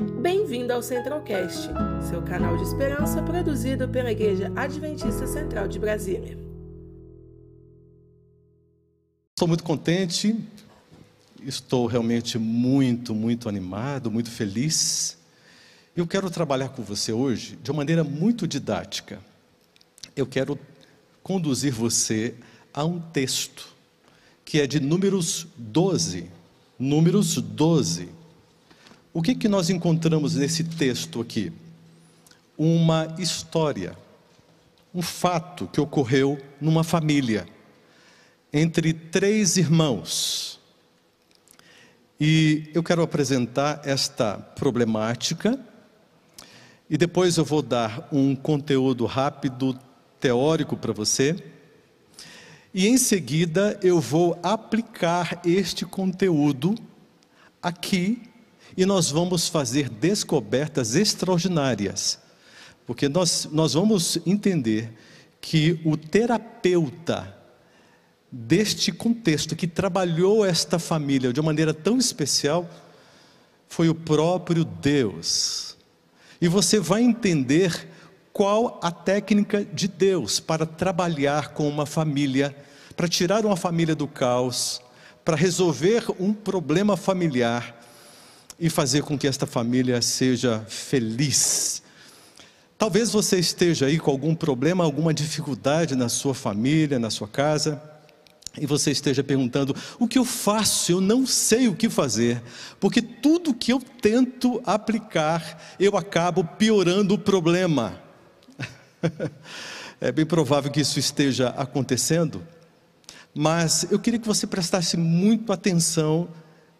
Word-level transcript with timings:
Bem-vindo 0.00 0.72
ao 0.72 0.82
Centralcast, 0.82 1.68
seu 2.08 2.22
canal 2.22 2.56
de 2.56 2.62
esperança 2.62 3.22
produzido 3.22 3.86
pela 3.86 4.10
Igreja 4.10 4.50
Adventista 4.56 5.26
Central 5.26 5.68
de 5.68 5.78
Brasília. 5.78 6.38
Estou 9.36 9.46
muito 9.46 9.62
contente, 9.62 10.34
estou 11.42 11.86
realmente 11.86 12.38
muito, 12.38 13.14
muito 13.14 13.46
animado, 13.46 14.10
muito 14.10 14.30
feliz. 14.30 15.18
Eu 15.94 16.06
quero 16.06 16.30
trabalhar 16.30 16.70
com 16.70 16.82
você 16.82 17.12
hoje 17.12 17.58
de 17.62 17.70
uma 17.70 17.78
maneira 17.78 18.02
muito 18.02 18.48
didática. 18.48 19.20
Eu 20.16 20.26
quero 20.26 20.58
conduzir 21.22 21.74
você 21.74 22.34
a 22.72 22.86
um 22.86 22.98
texto 22.98 23.68
que 24.46 24.62
é 24.62 24.66
de 24.66 24.80
Números 24.80 25.46
12. 25.58 26.30
Números 26.78 27.34
12. 27.34 28.19
O 29.12 29.20
que, 29.20 29.34
que 29.34 29.48
nós 29.48 29.70
encontramos 29.70 30.36
nesse 30.36 30.62
texto 30.62 31.20
aqui? 31.20 31.52
Uma 32.56 33.12
história, 33.18 33.96
um 34.94 35.02
fato 35.02 35.66
que 35.66 35.80
ocorreu 35.80 36.40
numa 36.60 36.84
família, 36.84 37.44
entre 38.52 38.92
três 38.92 39.56
irmãos. 39.56 40.60
E 42.20 42.70
eu 42.72 42.84
quero 42.84 43.02
apresentar 43.02 43.82
esta 43.84 44.38
problemática, 44.38 45.58
e 46.88 46.96
depois 46.96 47.36
eu 47.36 47.44
vou 47.44 47.62
dar 47.62 48.08
um 48.12 48.36
conteúdo 48.36 49.06
rápido, 49.06 49.76
teórico 50.20 50.76
para 50.76 50.92
você. 50.92 51.34
E 52.72 52.86
em 52.86 52.96
seguida 52.96 53.76
eu 53.82 54.00
vou 54.00 54.38
aplicar 54.40 55.40
este 55.44 55.84
conteúdo 55.84 56.76
aqui 57.60 58.29
e 58.80 58.86
nós 58.86 59.10
vamos 59.10 59.46
fazer 59.46 59.90
descobertas 59.90 60.94
extraordinárias, 60.94 62.18
porque 62.86 63.10
nós, 63.10 63.46
nós 63.52 63.74
vamos 63.74 64.18
entender 64.24 64.90
que 65.38 65.78
o 65.84 65.98
terapeuta 65.98 67.36
deste 68.32 68.90
contexto, 68.90 69.54
que 69.54 69.66
trabalhou 69.66 70.46
esta 70.46 70.78
família 70.78 71.30
de 71.30 71.38
uma 71.40 71.48
maneira 71.48 71.74
tão 71.74 71.98
especial, 71.98 72.66
foi 73.68 73.90
o 73.90 73.94
próprio 73.94 74.64
Deus. 74.64 75.76
E 76.40 76.48
você 76.48 76.80
vai 76.80 77.02
entender 77.02 77.86
qual 78.32 78.80
a 78.82 78.90
técnica 78.90 79.62
de 79.62 79.88
Deus 79.88 80.40
para 80.40 80.64
trabalhar 80.64 81.48
com 81.48 81.68
uma 81.68 81.84
família, 81.84 82.56
para 82.96 83.06
tirar 83.06 83.44
uma 83.44 83.58
família 83.58 83.94
do 83.94 84.08
caos, 84.08 84.80
para 85.22 85.36
resolver 85.36 86.06
um 86.18 86.32
problema 86.32 86.96
familiar 86.96 87.78
e 88.60 88.68
fazer 88.68 89.02
com 89.02 89.18
que 89.18 89.26
esta 89.26 89.46
família 89.46 90.02
seja 90.02 90.62
feliz. 90.68 91.82
Talvez 92.76 93.10
você 93.10 93.38
esteja 93.38 93.86
aí 93.86 93.98
com 93.98 94.10
algum 94.10 94.34
problema, 94.34 94.84
alguma 94.84 95.14
dificuldade 95.14 95.96
na 95.96 96.10
sua 96.10 96.34
família, 96.34 96.98
na 96.98 97.08
sua 97.08 97.26
casa, 97.26 97.82
e 98.58 98.66
você 98.66 98.90
esteja 98.90 99.24
perguntando: 99.24 99.74
o 99.98 100.06
que 100.06 100.18
eu 100.18 100.26
faço? 100.26 100.92
Eu 100.92 101.00
não 101.00 101.26
sei 101.26 101.68
o 101.68 101.74
que 101.74 101.88
fazer, 101.88 102.42
porque 102.78 103.00
tudo 103.00 103.54
que 103.54 103.72
eu 103.72 103.80
tento 103.80 104.62
aplicar, 104.66 105.74
eu 105.80 105.96
acabo 105.96 106.44
piorando 106.44 107.14
o 107.14 107.18
problema. 107.18 107.98
é 110.00 110.12
bem 110.12 110.26
provável 110.26 110.70
que 110.70 110.80
isso 110.80 110.98
esteja 110.98 111.48
acontecendo, 111.50 112.46
mas 113.34 113.86
eu 113.90 113.98
queria 113.98 114.20
que 114.20 114.26
você 114.26 114.46
prestasse 114.46 114.98
muito 114.98 115.50
atenção 115.50 116.28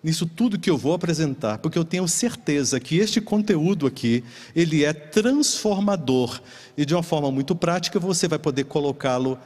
nisso 0.03 0.27
tudo 0.27 0.59
que 0.59 0.70
eu 0.70 0.79
vou 0.79 0.95
apresentar, 0.95 1.59
porque 1.59 1.79
eu 1.79 1.84
tenho 1.84 2.06
certeza 2.09 2.81
que 2.81 2.97
este 2.97 3.20
conteúdo 3.20 3.87
aqui, 3.87 4.25
ele 4.55 4.84
é 4.84 4.93
transformador 4.93 6.41
e 6.77 6.87
de 6.87 6.95
uma 6.95 7.03
forma 7.03 7.31
muito 7.31 7.55
prática 7.55 8.01
você 8.01 8.27
vai 8.27 8.39
poder 8.39 8.65
colocá-lo, 8.65 9.39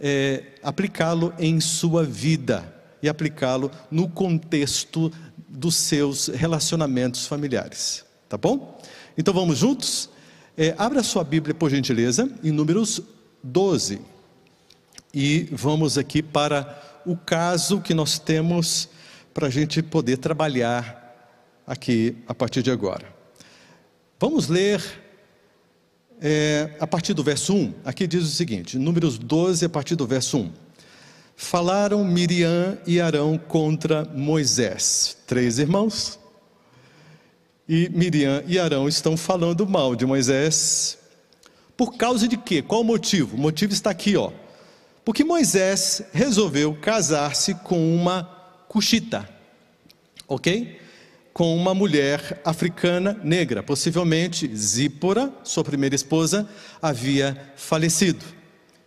é, 0.00 0.44
aplicá-lo 0.62 1.34
em 1.38 1.60
sua 1.60 2.04
vida 2.04 2.72
e 3.02 3.08
aplicá-lo 3.08 3.70
no 3.90 4.08
contexto 4.08 5.12
dos 5.48 5.74
seus 5.74 6.28
relacionamentos 6.28 7.26
familiares, 7.26 8.04
tá 8.28 8.38
bom? 8.38 8.80
Então 9.18 9.34
vamos 9.34 9.58
juntos? 9.58 10.08
É, 10.56 10.74
abra 10.78 11.02
sua 11.02 11.24
Bíblia, 11.24 11.54
por 11.54 11.70
gentileza, 11.70 12.30
em 12.44 12.52
Números 12.52 13.02
12 13.42 14.00
e 15.12 15.48
vamos 15.50 15.98
aqui 15.98 16.22
para 16.22 16.80
o 17.04 17.16
caso 17.16 17.80
que 17.80 17.92
nós 17.92 18.18
temos 18.18 18.88
para 19.32 19.46
a 19.46 19.50
gente 19.50 19.82
poder 19.82 20.18
trabalhar 20.18 21.00
aqui 21.66 22.16
a 22.26 22.34
partir 22.34 22.62
de 22.62 22.70
agora. 22.70 23.06
Vamos 24.18 24.48
ler 24.48 24.82
é, 26.20 26.70
a 26.78 26.86
partir 26.86 27.14
do 27.14 27.22
verso 27.22 27.54
1. 27.54 27.74
Aqui 27.84 28.06
diz 28.06 28.24
o 28.24 28.30
seguinte: 28.30 28.78
Números 28.78 29.18
12, 29.18 29.64
a 29.64 29.68
partir 29.68 29.96
do 29.96 30.06
verso 30.06 30.38
1. 30.38 30.52
Falaram 31.36 32.04
Miriam 32.04 32.76
e 32.86 33.00
Arão 33.00 33.38
contra 33.38 34.04
Moisés, 34.04 35.16
três 35.26 35.58
irmãos. 35.58 36.18
E 37.66 37.88
Miriam 37.88 38.42
e 38.46 38.58
Arão 38.58 38.88
estão 38.88 39.16
falando 39.16 39.66
mal 39.66 39.96
de 39.96 40.04
Moisés. 40.04 40.98
Por 41.76 41.96
causa 41.96 42.28
de 42.28 42.36
quê? 42.36 42.60
Qual 42.60 42.82
o 42.82 42.84
motivo? 42.84 43.36
O 43.36 43.40
motivo 43.40 43.72
está 43.72 43.90
aqui, 43.90 44.16
ó. 44.16 44.30
Porque 45.02 45.24
Moisés 45.24 46.02
resolveu 46.12 46.74
casar-se 46.74 47.54
com 47.54 47.94
uma 47.94 48.39
Cuxita, 48.70 49.28
ok? 50.28 50.78
Com 51.32 51.56
uma 51.56 51.74
mulher 51.74 52.40
africana 52.44 53.20
negra, 53.24 53.64
possivelmente 53.64 54.48
Zípora, 54.56 55.32
sua 55.42 55.64
primeira 55.64 55.96
esposa, 55.96 56.48
havia 56.80 57.52
falecido. 57.56 58.24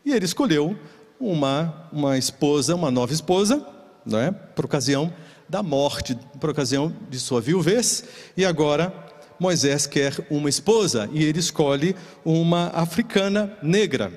E 0.05 0.13
ele 0.13 0.23
escolheu 0.23 0.79
uma, 1.19 1.89
uma 1.91 2.17
esposa, 2.17 2.73
uma 2.73 2.89
nova 2.89 3.11
esposa, 3.11 3.67
não 4.05 4.19
é? 4.19 4.31
por 4.31 4.63
ocasião 4.63 5.13
da 5.49 5.61
morte, 5.61 6.17
por 6.39 6.51
ocasião 6.51 6.95
de 7.09 7.19
sua 7.19 7.41
viuvez, 7.41 8.05
e 8.37 8.45
agora 8.45 8.93
Moisés 9.37 9.85
quer 9.85 10.15
uma 10.29 10.47
esposa 10.47 11.09
e 11.11 11.25
ele 11.25 11.39
escolhe 11.39 11.93
uma 12.23 12.69
africana 12.69 13.51
negra. 13.61 14.13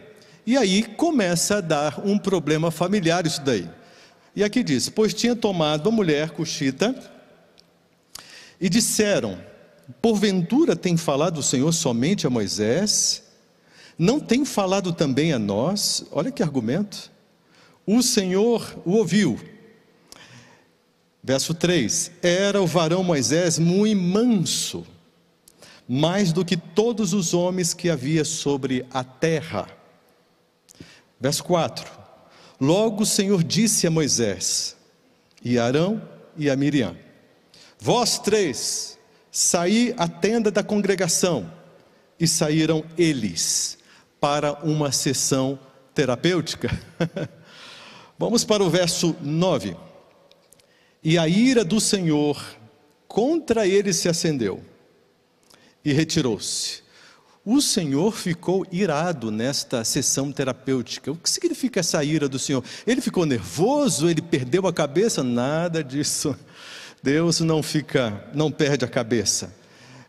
E 0.46 0.56
aí 0.56 0.84
começa 0.84 1.56
a 1.56 1.60
dar 1.60 2.06
um 2.06 2.16
problema 2.16 2.70
familiar 2.70 3.26
isso 3.26 3.42
daí. 3.42 3.68
E 4.36 4.44
aqui 4.44 4.62
diz: 4.62 4.90
Pois 4.90 5.14
tinha 5.14 5.34
tomado 5.34 5.88
a 5.88 5.92
mulher 5.92 6.30
cuxita, 6.30 6.94
e 8.60 8.68
disseram: 8.68 9.40
Porventura 10.02 10.76
tem 10.76 10.94
falado 10.98 11.38
o 11.38 11.42
Senhor 11.42 11.72
somente 11.72 12.26
a 12.26 12.30
Moisés? 12.30 13.24
Não 13.98 14.20
tem 14.20 14.44
falado 14.44 14.92
também 14.92 15.32
a 15.32 15.38
nós? 15.38 16.04
Olha 16.12 16.30
que 16.30 16.42
argumento. 16.42 17.10
O 17.86 18.02
Senhor 18.02 18.78
o 18.84 18.92
ouviu. 18.92 19.40
Verso 21.24 21.54
3: 21.54 22.12
Era 22.22 22.60
o 22.60 22.66
varão 22.66 23.02
Moisés 23.02 23.58
muito 23.58 23.98
manso, 23.98 24.86
mais 25.88 26.30
do 26.30 26.44
que 26.44 26.58
todos 26.58 27.14
os 27.14 27.32
homens 27.32 27.72
que 27.72 27.88
havia 27.88 28.22
sobre 28.22 28.84
a 28.92 29.02
terra. 29.02 29.66
Verso 31.18 31.42
4: 31.44 31.95
Logo 32.60 33.02
o 33.02 33.06
Senhor 33.06 33.44
disse 33.44 33.86
a 33.86 33.90
Moisés, 33.90 34.76
e 35.44 35.58
a 35.58 35.64
Arão 35.64 36.02
e 36.36 36.48
a 36.48 36.56
Miriam: 36.56 36.96
Vós 37.78 38.18
três, 38.18 38.98
saí 39.30 39.94
à 39.98 40.08
tenda 40.08 40.50
da 40.50 40.62
congregação, 40.62 41.50
e 42.18 42.26
saíram 42.26 42.84
eles 42.96 43.78
para 44.18 44.54
uma 44.64 44.90
sessão 44.90 45.58
terapêutica. 45.94 46.70
Vamos 48.18 48.44
para 48.44 48.64
o 48.64 48.70
verso 48.70 49.14
9. 49.20 49.76
E 51.04 51.18
a 51.18 51.28
ira 51.28 51.64
do 51.64 51.80
Senhor 51.80 52.42
contra 53.06 53.66
eles 53.66 53.96
se 53.96 54.08
acendeu 54.08 54.62
e 55.84 55.92
retirou-se 55.92 56.85
o 57.46 57.62
Senhor 57.62 58.12
ficou 58.12 58.66
irado 58.72 59.30
nesta 59.30 59.84
sessão 59.84 60.32
terapêutica. 60.32 61.12
O 61.12 61.16
que 61.16 61.30
significa 61.30 61.78
essa 61.78 62.02
ira 62.02 62.28
do 62.28 62.40
Senhor? 62.40 62.64
Ele 62.84 63.00
ficou 63.00 63.24
nervoso? 63.24 64.10
Ele 64.10 64.20
perdeu 64.20 64.66
a 64.66 64.72
cabeça? 64.72 65.22
Nada 65.22 65.84
disso. 65.84 66.36
Deus 67.00 67.38
não 67.38 67.62
fica, 67.62 68.28
não 68.34 68.50
perde 68.50 68.84
a 68.84 68.88
cabeça. 68.88 69.54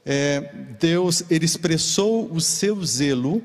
É, 0.03 0.51
Deus 0.79 1.25
ele 1.29 1.45
expressou 1.45 2.27
o 2.31 2.41
seu 2.41 2.83
zelo 2.83 3.43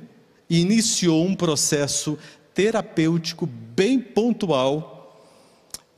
e 0.49 0.61
iniciou 0.61 1.27
um 1.27 1.35
processo 1.35 2.19
terapêutico 2.55 3.45
bem 3.45 4.01
pontual 4.01 5.23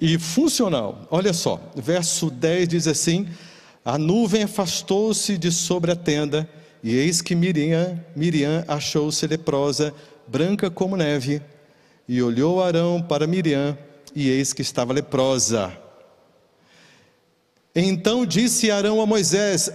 e 0.00 0.18
funcional. 0.18 1.06
Olha 1.12 1.32
só, 1.32 1.60
verso 1.76 2.28
10 2.28 2.68
diz 2.68 2.88
assim: 2.88 3.28
A 3.84 3.96
nuvem 3.96 4.42
afastou-se 4.42 5.38
de 5.38 5.52
sobre 5.52 5.92
a 5.92 5.96
tenda 5.96 6.50
e 6.84 6.94
eis 6.98 7.22
que 7.22 7.34
Miriam, 7.34 7.98
Miriam 8.14 8.62
achou-se 8.68 9.26
leprosa, 9.26 9.94
branca 10.28 10.70
como 10.70 10.98
neve, 10.98 11.40
e 12.06 12.22
olhou 12.22 12.62
Arão 12.62 13.00
para 13.00 13.26
Miriam, 13.26 13.76
e 14.14 14.28
eis 14.28 14.52
que 14.52 14.60
estava 14.60 14.92
leprosa. 14.92 15.72
Então 17.74 18.26
disse 18.26 18.70
Arão 18.70 19.00
a 19.00 19.06
Moisés: 19.06 19.72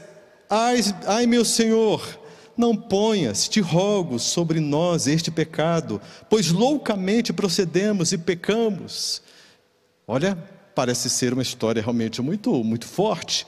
Ai, 0.47 0.81
ai 1.07 1.25
meu 1.25 1.43
Senhor, 1.43 1.99
não 2.55 2.75
ponhas, 2.75 3.49
te 3.49 3.59
rogo, 3.59 4.19
sobre 4.19 4.59
nós 4.59 5.07
este 5.07 5.31
pecado, 5.31 5.99
pois 6.29 6.51
loucamente 6.51 7.33
procedemos 7.33 8.11
e 8.11 8.19
pecamos. 8.19 9.23
Olha, 10.05 10.37
parece 10.75 11.09
ser 11.09 11.33
uma 11.33 11.41
história 11.41 11.81
realmente 11.81 12.21
muito, 12.21 12.63
muito 12.63 12.85
forte. 12.85 13.47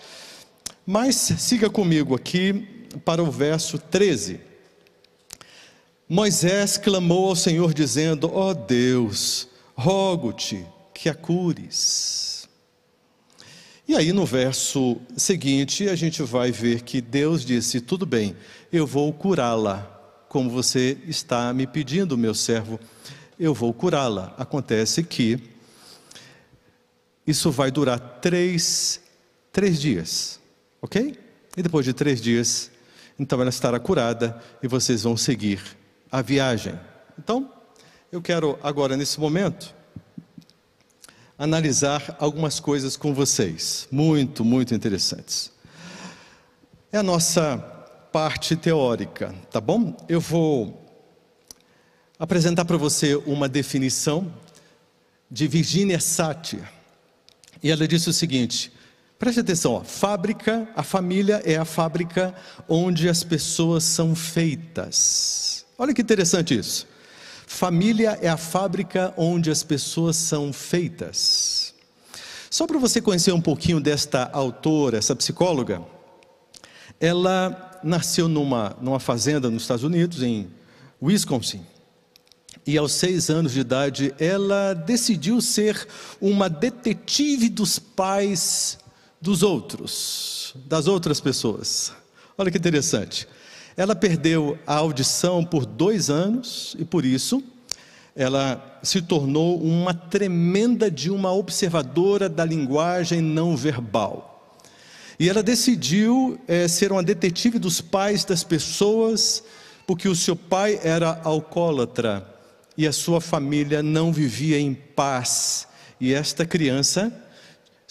Mas 0.84 1.16
siga 1.16 1.70
comigo 1.70 2.16
aqui 2.16 2.81
para 3.00 3.24
o 3.24 3.32
verso 3.32 3.78
13. 3.78 4.40
Moisés 6.08 6.78
clamou 6.78 7.30
ao 7.30 7.36
Senhor, 7.36 7.74
dizendo: 7.74 8.30
Ó 8.34 8.50
oh 8.50 8.54
Deus, 8.54 9.48
rogo-te 9.76 10.66
que 10.94 11.10
a 11.10 11.16
cures. 11.16 12.48
E 13.88 13.96
aí 13.96 14.14
no 14.14 14.26
verso 14.26 14.98
seguinte 15.18 15.90
a 15.90 15.96
gente 15.96 16.24
vai 16.24 16.52
ver 16.52 16.82
que 16.82 17.02
Deus 17.02 17.44
disse: 17.44 17.82
Tudo 17.82 18.06
bem, 18.06 18.36
eu 18.72 18.88
vou 18.88 19.12
curá-la, 19.12 19.82
como 20.30 20.50
você 20.50 20.98
está 21.08 21.54
me 21.54 21.68
pedindo, 21.68 22.18
meu 22.18 22.34
servo, 22.34 22.80
eu 23.40 23.54
vou 23.54 23.74
curá-la. 23.74 24.34
Acontece 24.38 25.04
que 25.04 25.40
isso 27.28 27.52
vai 27.52 27.70
durar 27.70 28.00
três, 28.22 29.02
três 29.52 29.80
dias, 29.80 30.40
ok? 30.82 31.18
E 31.58 31.62
depois 31.62 31.86
de 31.86 31.92
três 31.92 32.22
dias, 32.22 32.71
então 33.22 33.40
ela 33.40 33.52
estará 33.52 33.80
curada 33.80 34.36
e 34.64 34.68
vocês 34.68 35.04
vão 35.04 35.16
seguir 35.16 35.62
a 36.12 36.24
viagem. 36.24 36.74
Então, 37.20 37.54
eu 38.12 38.20
quero 38.20 38.58
agora, 38.64 38.98
nesse 38.98 39.20
momento, 39.20 39.76
analisar 41.38 42.16
algumas 42.18 42.60
coisas 42.60 42.98
com 42.98 43.14
vocês, 43.14 43.88
muito, 43.92 44.44
muito 44.44 44.74
interessantes. 44.74 45.52
É 46.92 46.98
a 46.98 47.04
nossa 47.04 47.60
parte 48.12 48.56
teórica, 48.56 49.36
tá 49.52 49.62
bom? 49.62 49.96
Eu 50.10 50.20
vou 50.20 50.84
apresentar 52.18 52.66
para 52.66 52.76
você 52.76 53.16
uma 53.18 53.48
definição 53.48 54.34
de 55.30 55.48
Virginia 55.48 56.00
Satir. 56.00 56.68
E 57.62 57.70
ela 57.70 57.88
disse 57.88 58.10
o 58.10 58.14
seguinte: 58.14 58.74
preste 59.22 59.40
atenção, 59.40 59.74
ó, 59.74 59.84
fábrica, 59.84 60.68
a 60.76 60.82
família 60.82 61.44
é 61.46 61.56
a 61.56 61.64
fábrica 61.64 62.34
onde 62.68 63.08
as 63.08 63.24
pessoas 63.24 63.84
são 63.84 64.16
feitas. 64.16 65.64
Olha 65.78 65.94
que 65.94 66.02
interessante 66.02 66.58
isso. 66.58 66.88
Família 67.46 68.18
é 68.20 68.28
a 68.28 68.36
fábrica 68.36 69.14
onde 69.16 69.52
as 69.52 69.62
pessoas 69.62 70.16
são 70.16 70.52
feitas. 70.52 71.76
Só 72.50 72.66
para 72.66 72.80
você 72.80 73.00
conhecer 73.00 73.32
um 73.32 73.40
pouquinho 73.40 73.80
desta 73.80 74.28
autora, 74.34 74.98
essa 74.98 75.16
psicóloga, 75.16 75.84
ela 77.00 77.80
nasceu 77.84 78.28
numa, 78.28 78.76
numa 78.82 79.00
fazenda 79.00 79.52
nos 79.52 79.62
Estados 79.62 79.84
Unidos, 79.84 80.24
em 80.24 80.50
Wisconsin. 81.00 81.64
E 82.66 82.76
aos 82.76 82.94
seis 82.94 83.30
anos 83.30 83.52
de 83.52 83.60
idade, 83.60 84.16
ela 84.18 84.74
decidiu 84.74 85.40
ser 85.42 85.88
uma 86.20 86.50
detetive 86.50 87.50
dos 87.50 87.78
pais 87.78 88.81
dos 89.22 89.44
outros, 89.44 90.56
das 90.66 90.88
outras 90.88 91.22
pessoas. 91.22 91.94
Olha 92.38 92.50
que 92.50 92.58
interessante. 92.58 93.28
Ela 93.78 93.96
perdeu 93.96 94.58
a 94.66 94.76
audição 94.76 95.46
por 95.46 95.66
dois 95.66 96.10
anos 96.10 96.76
e 96.80 96.84
por 96.84 97.06
isso 97.06 97.44
ela 98.16 98.80
se 98.84 99.02
tornou 99.02 99.62
uma 99.62 99.94
tremenda 99.94 100.92
de 100.92 101.10
uma 101.10 101.32
observadora 101.32 102.28
da 102.28 102.44
linguagem 102.44 103.22
não 103.22 103.56
verbal. 103.56 104.58
E 105.18 105.30
ela 105.30 105.44
decidiu 105.44 106.40
é, 106.48 106.68
ser 106.68 106.92
uma 106.92 107.04
detetive 107.04 107.60
dos 107.60 107.80
pais 107.80 108.26
das 108.26 108.44
pessoas, 108.44 109.44
porque 109.86 110.10
o 110.10 110.16
seu 110.16 110.36
pai 110.36 110.80
era 110.84 111.22
alcoólatra 111.24 112.28
e 112.78 112.88
a 112.88 112.92
sua 112.92 113.22
família 113.22 113.84
não 113.84 114.12
vivia 114.12 114.60
em 114.60 114.74
paz. 114.74 115.68
E 116.00 116.14
esta 116.14 116.46
criança 116.46 117.14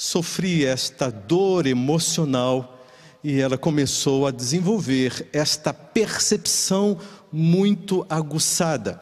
sofria 0.01 0.71
esta 0.71 1.11
dor 1.11 1.67
emocional 1.67 2.83
e 3.23 3.39
ela 3.39 3.59
começou 3.59 4.27
a 4.27 4.31
desenvolver 4.31 5.29
esta 5.31 5.75
percepção 5.75 6.99
muito 7.31 8.07
aguçada. 8.09 8.99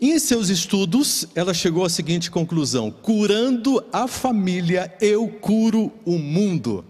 Em 0.00 0.18
seus 0.18 0.48
estudos, 0.48 1.26
ela 1.34 1.52
chegou 1.52 1.84
à 1.84 1.90
seguinte 1.90 2.30
conclusão: 2.30 2.90
curando 2.90 3.84
a 3.92 4.08
família, 4.08 4.96
eu 4.98 5.28
curo 5.28 5.92
o 6.06 6.16
mundo. 6.18 6.82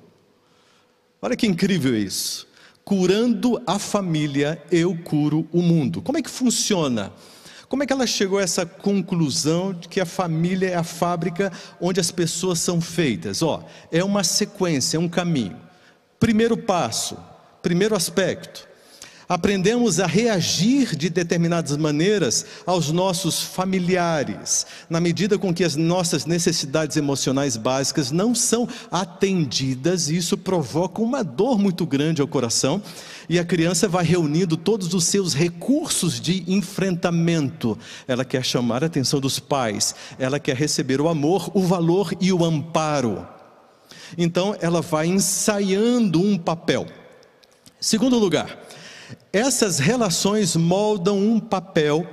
Olha 1.21 1.35
que 1.35 1.49
incrível 1.49 1.99
isso. 1.99 2.47
Curando 2.85 3.61
a 3.67 3.81
família, 3.81 4.63
eu 4.71 4.97
curo 4.97 5.49
o 5.51 5.61
mundo. 5.61 6.01
Como 6.01 6.19
é 6.19 6.23
que 6.23 6.31
funciona? 6.31 7.13
Como 7.73 7.83
é 7.83 7.87
que 7.87 7.93
ela 7.95 8.07
chegou 8.07 8.39
a 8.39 8.43
essa 8.43 8.67
conclusão 8.67 9.73
de 9.73 9.89
que 9.89 9.99
a 9.99 10.05
família 10.05 10.69
é 10.69 10.75
a 10.75 10.85
fábrica 10.85 11.51
onde 11.81 11.99
as 12.01 12.11
pessoas 12.11 12.59
são 12.59 12.83
feitas? 12.83 13.41
Ó, 13.41 13.65
é 13.91 14.05
uma 14.05 14.23
sequência, 14.23 14.99
é 14.99 15.01
um 15.01 15.09
caminho. 15.09 15.57
Primeiro 16.21 16.55
passo, 16.55 17.17
primeiro 17.63 17.97
aspecto, 17.97 18.69
aprendemos 19.29 20.01
a 20.01 20.07
reagir 20.07 20.97
de 20.97 21.09
determinadas 21.09 21.77
maneiras 21.77 22.45
aos 22.67 22.91
nossos 22.91 23.43
familiares, 23.43 24.67
na 24.89 25.01
medida 25.01 25.39
com 25.39 25.53
que 25.53 25.65
as 25.65 25.77
nossas 25.77 26.27
necessidades 26.27 26.97
emocionais 26.97 27.57
básicas 27.57 28.11
não 28.11 28.35
são 28.35 28.69
atendidas, 28.91 30.09
e 30.09 30.17
isso 30.17 30.37
provoca 30.37 31.01
uma 31.03 31.23
dor 31.23 31.59
muito 31.59 31.87
grande 31.87 32.21
ao 32.21 32.29
coração, 32.29 32.83
e 33.29 33.39
a 33.39 33.45
criança 33.45 33.89
vai 33.89 34.05
reunindo 34.05 34.57
todos 34.57 34.93
os 34.95 35.05
seus 35.05 35.35
recursos 35.35 36.21
de 36.21 36.45
enfrentamento. 36.47 37.79
Ela 38.07 38.25
quer 38.25 38.45
chamar 38.45 38.83
a 38.83 38.87
atenção 38.87 39.21
dos 39.21 39.39
pais, 39.39 39.95
ela 40.19 40.39
quer 40.39 40.57
receber 40.57 41.01
o 41.01 41.09
amor, 41.09 41.51
o 41.55 41.63
valor 41.63 42.13
e 42.21 42.33
o 42.33 42.45
amparo. 42.45 43.27
Então 44.19 44.55
ela 44.61 44.83
vai 44.83 45.07
ensaiando 45.07 46.21
um 46.21 46.37
papel. 46.37 46.87
Segundo 47.81 48.19
lugar, 48.19 48.59
essas 49.33 49.79
relações 49.79 50.57
moldam 50.57 51.19
um 51.19 51.41
papel. 51.41 52.07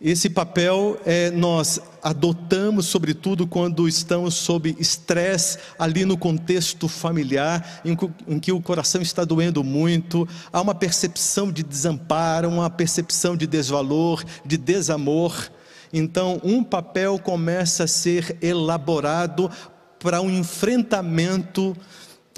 Esse 0.00 0.30
papel 0.30 0.98
é, 1.04 1.30
nós 1.30 1.78
adotamos, 2.02 2.86
sobretudo, 2.86 3.46
quando 3.46 3.86
estamos 3.86 4.34
sob 4.34 4.74
estresse, 4.78 5.58
ali 5.78 6.06
no 6.06 6.16
contexto 6.16 6.88
familiar, 6.88 7.82
em, 7.84 7.94
em, 8.26 8.40
que 8.40 8.50
o 8.50 8.62
coração 8.62 9.02
está 9.02 9.24
doendo 9.24 9.62
muito, 9.62 10.26
há 10.50 10.60
uma 10.62 10.74
percepção 10.74 11.52
de 11.52 11.62
desamparo, 11.62 12.48
uma 12.48 12.70
percepção 12.70 13.36
de 13.36 13.46
desvalor, 13.46 14.24
de 14.44 14.56
desamor. 14.56 15.50
Então, 15.92 16.40
um 16.42 16.64
papel 16.64 17.18
começa 17.18 17.84
a 17.84 17.88
ser 17.88 18.38
elaborado 18.40 19.50
para 19.98 20.22
um 20.22 20.30
enfrentamento 20.30 21.76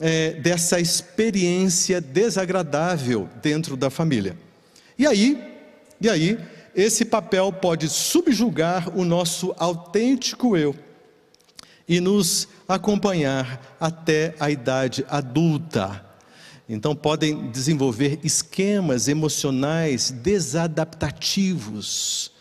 é, 0.00 0.32
dessa 0.32 0.80
experiência 0.80 2.00
desagradável 2.00 3.28
dentro 3.42 3.76
da 3.76 3.90
família. 3.90 4.34
E 4.98 5.06
aí, 5.06 5.38
e 6.00 6.08
aí, 6.08 6.38
esse 6.74 7.04
papel 7.04 7.52
pode 7.52 7.86
subjugar 7.88 8.88
o 8.96 9.04
nosso 9.04 9.54
autêntico 9.58 10.56
eu 10.56 10.74
e 11.86 12.00
nos 12.00 12.48
acompanhar 12.66 13.76
até 13.78 14.34
a 14.40 14.50
idade 14.50 15.04
adulta. 15.08 16.02
Então, 16.68 16.96
podem 16.96 17.50
desenvolver 17.50 18.20
esquemas 18.22 19.08
emocionais 19.08 20.10
desadaptativos, 20.10 22.32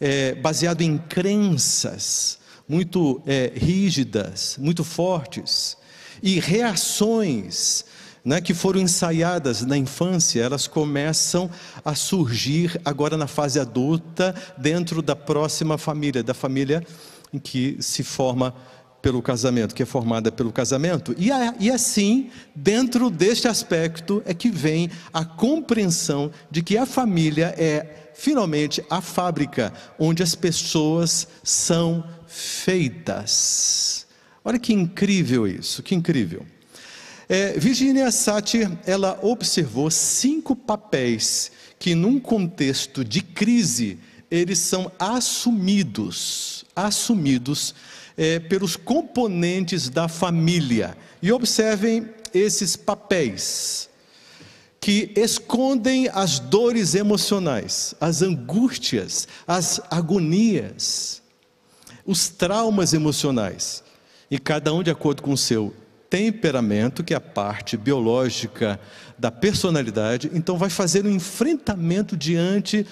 é, 0.00 0.36
baseado 0.36 0.82
em 0.82 0.98
crenças 0.98 2.38
muito 2.68 3.20
é, 3.26 3.50
rígidas, 3.54 4.56
muito 4.58 4.84
fortes 4.84 5.76
e 6.22 6.38
reações 6.38 7.84
né, 8.24 8.40
que 8.40 8.54
foram 8.54 8.80
ensaiadas 8.80 9.62
na 9.62 9.76
infância, 9.76 10.40
elas 10.40 10.66
começam 10.66 11.50
a 11.84 11.94
surgir 11.94 12.80
agora 12.84 13.16
na 13.16 13.26
fase 13.26 13.58
adulta, 13.58 14.34
dentro 14.56 15.02
da 15.02 15.16
próxima 15.16 15.76
família, 15.76 16.22
da 16.22 16.34
família 16.34 16.86
em 17.32 17.38
que 17.38 17.76
se 17.80 18.04
forma 18.04 18.54
pelo 19.00 19.20
casamento, 19.20 19.74
que 19.74 19.82
é 19.82 19.86
formada 19.86 20.30
pelo 20.30 20.52
casamento. 20.52 21.14
E, 21.18 21.30
e 21.58 21.70
assim, 21.70 22.30
dentro 22.54 23.10
deste 23.10 23.48
aspecto, 23.48 24.22
é 24.24 24.32
que 24.32 24.48
vem 24.48 24.88
a 25.12 25.24
compreensão 25.24 26.30
de 26.48 26.62
que 26.62 26.78
a 26.78 26.86
família 26.86 27.52
é 27.58 28.10
finalmente 28.14 28.84
a 28.88 29.00
fábrica 29.00 29.72
onde 29.98 30.22
as 30.22 30.36
pessoas 30.36 31.26
são 31.42 32.04
feitas. 32.28 34.06
Olha 34.44 34.58
que 34.58 34.72
incrível 34.72 35.46
isso, 35.46 35.82
que 35.82 35.94
incrível. 35.94 36.44
É, 37.28 37.58
Virginia 37.58 38.10
Satir, 38.10 38.70
ela 38.84 39.18
observou 39.22 39.90
cinco 39.90 40.54
papéis 40.54 41.52
que 41.78 41.94
num 41.94 42.20
contexto 42.20 43.04
de 43.04 43.22
crise, 43.22 43.98
eles 44.30 44.58
são 44.58 44.90
assumidos, 44.98 46.64
assumidos 46.74 47.74
é, 48.16 48.38
pelos 48.38 48.76
componentes 48.76 49.88
da 49.88 50.08
família, 50.08 50.96
E 51.22 51.30
observem 51.32 52.08
esses 52.34 52.76
papéis 52.76 53.88
que 54.80 55.12
escondem 55.14 56.08
as 56.12 56.40
dores 56.40 56.96
emocionais, 56.96 57.94
as 58.00 58.20
angústias, 58.20 59.28
as 59.46 59.80
agonias, 59.88 61.22
os 62.04 62.28
traumas 62.28 62.92
emocionais. 62.92 63.84
E 64.32 64.38
cada 64.38 64.72
um 64.72 64.82
de 64.82 64.90
acordo 64.90 65.22
com 65.22 65.30
o 65.30 65.36
seu 65.36 65.74
temperamento, 66.08 67.04
que 67.04 67.12
é 67.12 67.16
a 67.18 67.20
parte 67.20 67.76
biológica 67.76 68.80
da 69.18 69.30
personalidade, 69.30 70.30
então 70.32 70.56
vai 70.56 70.70
fazer 70.70 71.04
um 71.04 71.10
enfrentamento 71.10 72.16
diante 72.16 72.86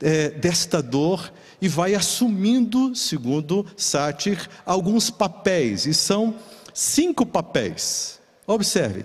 é, 0.00 0.30
desta 0.30 0.82
dor 0.82 1.30
e 1.60 1.68
vai 1.68 1.94
assumindo, 1.94 2.94
segundo 2.94 3.66
Sátir, 3.76 4.48
alguns 4.64 5.10
papéis, 5.10 5.84
e 5.84 5.92
são 5.92 6.34
cinco 6.72 7.26
papéis. 7.26 8.18
Observe. 8.46 9.04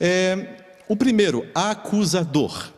É, 0.00 0.56
o 0.88 0.96
primeiro, 0.96 1.46
acusador. 1.54 2.72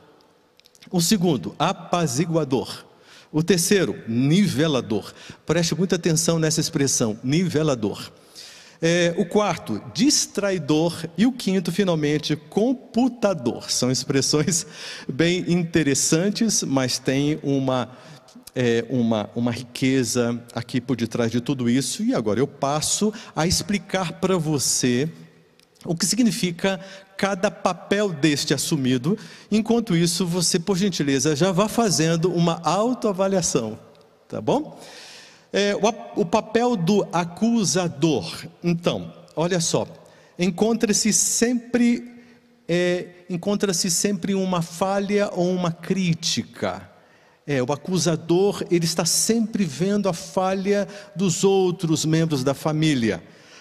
O 0.91 1.01
segundo, 1.01 1.55
apaziguador. 1.59 2.85
O 3.33 3.43
terceiro, 3.43 3.97
nivelador. 4.07 5.15
Preste 5.47 5.75
muita 5.75 5.97
atenção 5.97 6.39
nessa 6.39 6.61
expressão, 6.61 7.19
nivelador. 7.25 8.13
É, 8.83 9.15
o 9.19 9.27
quarto, 9.27 9.83
distraidor. 9.93 11.07
E 11.17 11.27
o 11.27 11.33
quinto, 11.33 11.71
finalmente, 11.71 12.35
computador. 12.35 13.71
São 13.71 13.91
expressões 13.91 14.67
bem 15.07 15.45
interessantes, 15.49 16.63
mas 16.63 16.99
tem 16.99 17.39
uma, 17.43 17.91
é, 18.55 18.85
uma, 18.89 19.29
uma 19.35 19.53
riqueza 19.53 20.43
aqui 20.55 20.81
por 20.81 20.97
detrás 20.97 21.31
de 21.31 21.41
tudo 21.41 21.69
isso. 21.69 22.03
E 22.03 22.15
agora 22.15 22.41
eu 22.41 22.47
passo 22.47 23.13
a 23.37 23.47
explicar 23.47 24.15
para 24.15 24.39
você 24.39 25.09
o 25.85 25.95
que 25.95 26.07
significa 26.07 26.81
cada 27.19 27.51
papel 27.51 28.11
deste 28.11 28.55
assumido. 28.55 29.19
Enquanto 29.51 29.95
isso, 29.95 30.27
você, 30.27 30.59
por 30.59 30.79
gentileza, 30.79 31.37
já 31.37 31.53
vá 31.53 31.69
fazendo 31.69 32.33
uma 32.33 32.61
autoavaliação, 32.65 33.79
tá 34.27 34.41
bom? 34.41 34.79
É, 35.53 35.75
o, 35.75 36.21
o 36.21 36.25
papel 36.25 36.77
do 36.77 37.07
acusador. 37.13 38.47
Então, 38.63 39.13
olha 39.35 39.61
só, 39.61 39.87
encontra-se 40.39 41.13
sempre 41.13 42.11
é, 42.69 43.09
encontra-se 43.29 43.91
sempre 43.91 44.33
uma 44.33 44.63
falha 44.63 45.29
ou 45.33 45.51
uma 45.51 45.73
crítica. 45.73 46.89
É, 47.45 47.61
o 47.61 47.73
acusador 47.73 48.65
ele 48.71 48.85
está 48.85 49.05
sempre 49.05 49.65
vendo 49.65 50.09
a 50.09 50.13
falha 50.13 50.87
dos 51.17 51.43
outros 51.43 52.05
membros 52.05 52.45
da 52.45 52.55
família 52.55 53.21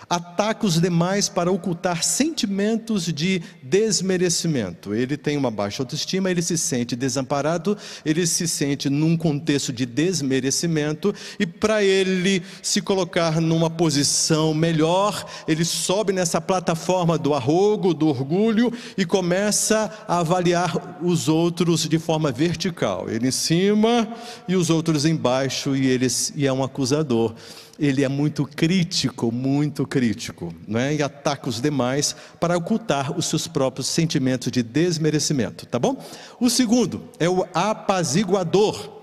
ataca 0.09 0.65
os 0.65 0.81
demais 0.81 1.29
para 1.29 1.51
ocultar 1.51 2.03
sentimentos 2.03 3.05
de 3.05 3.41
desmerecimento. 3.61 4.93
Ele 4.93 5.15
tem 5.15 5.37
uma 5.37 5.51
baixa 5.51 5.83
autoestima, 5.83 6.31
ele 6.31 6.41
se 6.41 6.57
sente 6.57 6.95
desamparado, 6.95 7.77
ele 8.03 8.25
se 8.25 8.47
sente 8.47 8.89
num 8.89 9.15
contexto 9.15 9.71
de 9.71 9.85
desmerecimento 9.85 11.13
e 11.39 11.45
para 11.45 11.83
ele 11.83 12.41
se 12.63 12.81
colocar 12.81 13.39
numa 13.39 13.69
posição 13.69 14.53
melhor, 14.53 15.25
ele 15.47 15.63
sobe 15.63 16.11
nessa 16.11 16.41
plataforma 16.41 17.17
do 17.17 17.33
arrogo, 17.33 17.93
do 17.93 18.07
orgulho 18.07 18.73
e 18.97 19.05
começa 19.05 19.91
a 20.07 20.19
avaliar 20.19 20.99
os 21.03 21.29
outros 21.29 21.87
de 21.87 21.99
forma 21.99 22.31
vertical. 22.31 23.09
Ele 23.09 23.27
em 23.27 23.31
cima 23.31 24.07
e 24.47 24.55
os 24.55 24.69
outros 24.69 25.05
embaixo 25.05 25.75
e 25.75 25.85
ele 25.87 26.07
e 26.35 26.47
é 26.47 26.53
um 26.53 26.63
acusador 26.63 27.35
ele 27.79 28.03
é 28.03 28.09
muito 28.09 28.45
crítico, 28.45 29.31
muito 29.31 29.87
crítico, 29.87 30.53
né? 30.67 30.95
e 30.95 31.01
ataca 31.01 31.47
os 31.47 31.61
demais 31.61 32.15
para 32.39 32.57
ocultar 32.57 33.17
os 33.17 33.25
seus 33.25 33.47
próprios 33.47 33.87
sentimentos 33.87 34.51
de 34.51 34.61
desmerecimento, 34.61 35.65
tá 35.65 35.79
bom? 35.79 35.97
O 36.39 36.49
segundo 36.49 37.09
é 37.19 37.29
o 37.29 37.47
apaziguador. 37.53 38.99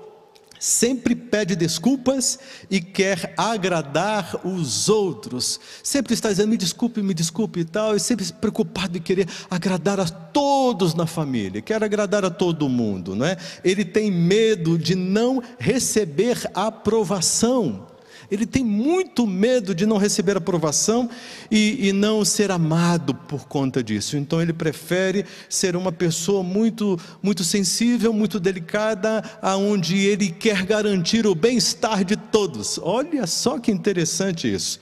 Sempre 0.59 1.15
pede 1.15 1.55
desculpas 1.55 2.39
e 2.71 2.81
quer 2.81 3.35
agradar 3.37 4.41
os 4.47 4.89
outros. 4.89 5.61
Sempre 5.83 6.15
está 6.15 6.31
dizendo, 6.31 6.49
me 6.49 6.57
desculpe, 6.57 7.03
me 7.03 7.13
desculpe 7.13 7.61
e 7.61 7.65
tal, 7.65 7.95
e 7.95 8.01
sempre 8.01 8.25
preocupado 8.33 8.97
em 8.97 9.01
querer 9.01 9.29
agradar 9.51 10.01
a 10.01 10.07
todos 10.07 10.95
na 10.95 11.07
família, 11.07 11.61
quer 11.61 11.85
agradar 11.85 12.25
a 12.25 12.31
todo 12.31 12.71
mundo, 12.71 13.15
não 13.15 13.27
é? 13.27 13.37
Ele 13.63 13.85
tem 13.85 14.11
medo 14.11 14.79
de 14.79 14.95
não 14.95 15.43
receber 15.59 16.51
aprovação 16.55 17.87
ele 18.31 18.47
tem 18.47 18.65
muito 18.65 19.27
medo 19.27 19.75
de 19.75 19.87
não 19.87 19.97
receber 19.97 20.37
aprovação 20.37 21.09
e, 21.51 21.89
e, 21.89 21.93
não 21.93 22.25
ser 22.25 22.51
amado 22.51 23.15
por 23.15 23.47
conta 23.47 23.83
disso. 23.83 24.17
Então 24.17 24.41
ele 24.41 24.53
prefere 24.53 25.25
ser 25.49 25.77
uma 25.77 25.93
pessoa 25.93 26.43
muito, 26.43 26.99
muito 27.23 27.45
sensível, 27.45 28.13
muito 28.13 28.41
delicada, 28.41 29.23
aonde 29.41 29.99
ele 29.99 30.31
quer 30.31 30.65
garantir 30.65 31.27
o 31.27 31.35
bem-estar 31.35 32.05
de 32.05 32.17
todos. 32.17 32.79
Olha 32.83 33.27
só 33.27 33.59
que 33.59 33.71
interessante 33.71 34.53
isso. 34.53 34.81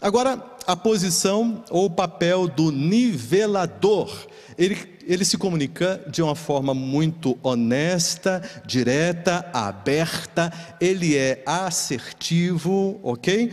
Agora, 0.00 0.42
a 0.66 0.76
posição 0.76 1.64
ou 1.70 1.88
papel 1.88 2.48
do 2.48 2.70
nivelador. 2.70 4.10
Ele 4.56 4.94
ele 5.06 5.24
se 5.24 5.36
comunica 5.36 6.02
de 6.08 6.22
uma 6.22 6.34
forma 6.34 6.74
muito 6.74 7.38
honesta, 7.42 8.42
direta, 8.64 9.48
aberta, 9.52 10.52
ele 10.80 11.16
é 11.16 11.42
assertivo, 11.46 12.98
ok? 13.02 13.52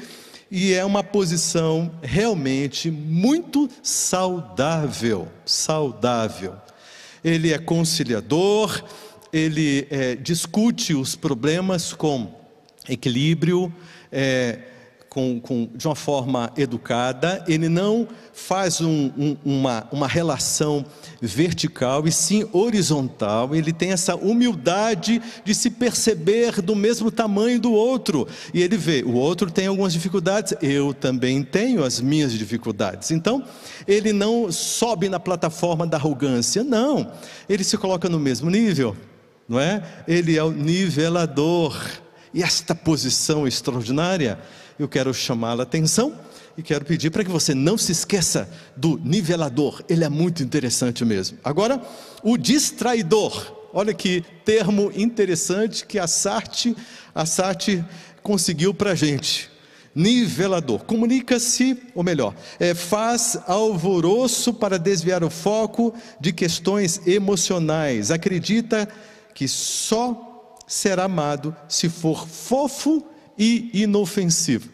E 0.50 0.74
é 0.74 0.84
uma 0.84 1.03
posição 1.03 1.91
realmente 2.01 2.91
muito 2.91 3.70
saudável, 3.81 5.27
saudável. 5.46 6.55
Ele 7.24 7.53
é 7.53 7.58
conciliador, 7.58 8.84
ele 9.31 9.88
é, 9.89 10.15
discute 10.15 10.93
os 10.93 11.15
problemas 11.15 11.93
com 11.93 12.34
equilíbrio, 12.89 13.74
é, 14.12 14.60
com, 15.12 15.41
com, 15.41 15.68
de 15.75 15.86
uma 15.86 15.96
forma 15.96 16.53
educada, 16.56 17.44
ele 17.46 17.68
não 17.68 18.08
faz 18.32 18.80
um, 18.80 19.12
um, 19.18 19.38
uma, 19.44 19.86
uma 19.91 20.08
relação 20.08 20.86
vertical 21.22 22.08
e 22.08 22.12
sim 22.13 22.48
horizontal, 22.53 23.53
ele 23.53 23.74
tem 23.74 23.91
essa 23.91 24.15
humildade 24.15 25.22
de 25.44 25.53
se 25.53 25.70
perceber 25.70 26.62
do 26.62 26.77
mesmo 26.77 27.12
tamanho 27.12 27.60
do 27.60 27.74
outro, 27.74 28.25
e 28.53 28.62
ele 28.62 28.77
vê, 28.77 29.03
o 29.03 29.12
outro 29.12 29.51
tem 29.51 29.68
algumas 29.68 29.91
dificuldades, 29.91 30.53
eu 30.62 30.94
também 30.94 31.44
tenho 31.44 31.84
as 31.84 32.00
minhas 32.00 32.32
dificuldades, 32.32 33.12
então 33.12 33.44
ele 33.86 34.13
não 34.13 34.50
sobe 34.50 35.10
na 35.10 35.20
plataforma 35.20 35.86
da 35.86 35.98
arrogância, 35.98 36.63
não, 36.63 37.12
ele 37.50 37.65
se 37.65 37.77
coloca 37.77 38.08
no 38.08 38.18
mesmo 38.18 38.50
nível, 38.50 38.96
não 39.46 39.60
é? 39.60 39.84
Ele 40.08 40.38
é 40.38 40.44
o 40.44 40.51
nivelador, 40.51 41.75
e 42.34 42.41
esta 42.41 42.74
posição 42.74 43.46
extraordinária, 43.46 44.39
eu 44.81 44.89
quero 44.89 45.13
chamá-la 45.13 45.63
atenção 45.63 46.13
e 46.57 46.63
quero 46.63 46.83
pedir 46.83 47.11
para 47.11 47.23
que 47.23 47.29
você 47.29 47.53
não 47.53 47.77
se 47.77 47.91
esqueça 47.91 48.50
do 48.75 49.00
nivelador, 49.03 49.83
ele 49.88 50.03
é 50.03 50.09
muito 50.09 50.43
interessante 50.43 51.05
mesmo. 51.05 51.38
Agora, 51.43 51.81
o 52.23 52.38
distraidor, 52.38 53.69
olha 53.73 53.93
que 53.93 54.23
termo 54.43 54.91
interessante 54.95 55.85
que 55.85 56.00
a 56.00 56.07
Sarte, 56.07 56.75
a 57.13 57.25
Sarte 57.25 57.83
conseguiu 58.21 58.73
para 58.73 58.91
a 58.91 58.95
gente. 58.95 59.50
Nivelador, 59.93 60.83
comunica-se, 60.85 61.77
ou 61.93 62.03
melhor, 62.03 62.33
é, 62.59 62.73
faz 62.73 63.38
alvoroço 63.45 64.53
para 64.53 64.79
desviar 64.79 65.23
o 65.23 65.29
foco 65.29 65.93
de 66.19 66.31
questões 66.31 67.05
emocionais, 67.05 68.09
acredita 68.09 68.88
que 69.33 69.47
só 69.47 70.57
será 70.65 71.03
amado 71.03 71.55
se 71.67 71.89
for 71.89 72.25
fofo 72.25 73.11
e 73.41 73.71
inofensivo. 73.74 74.69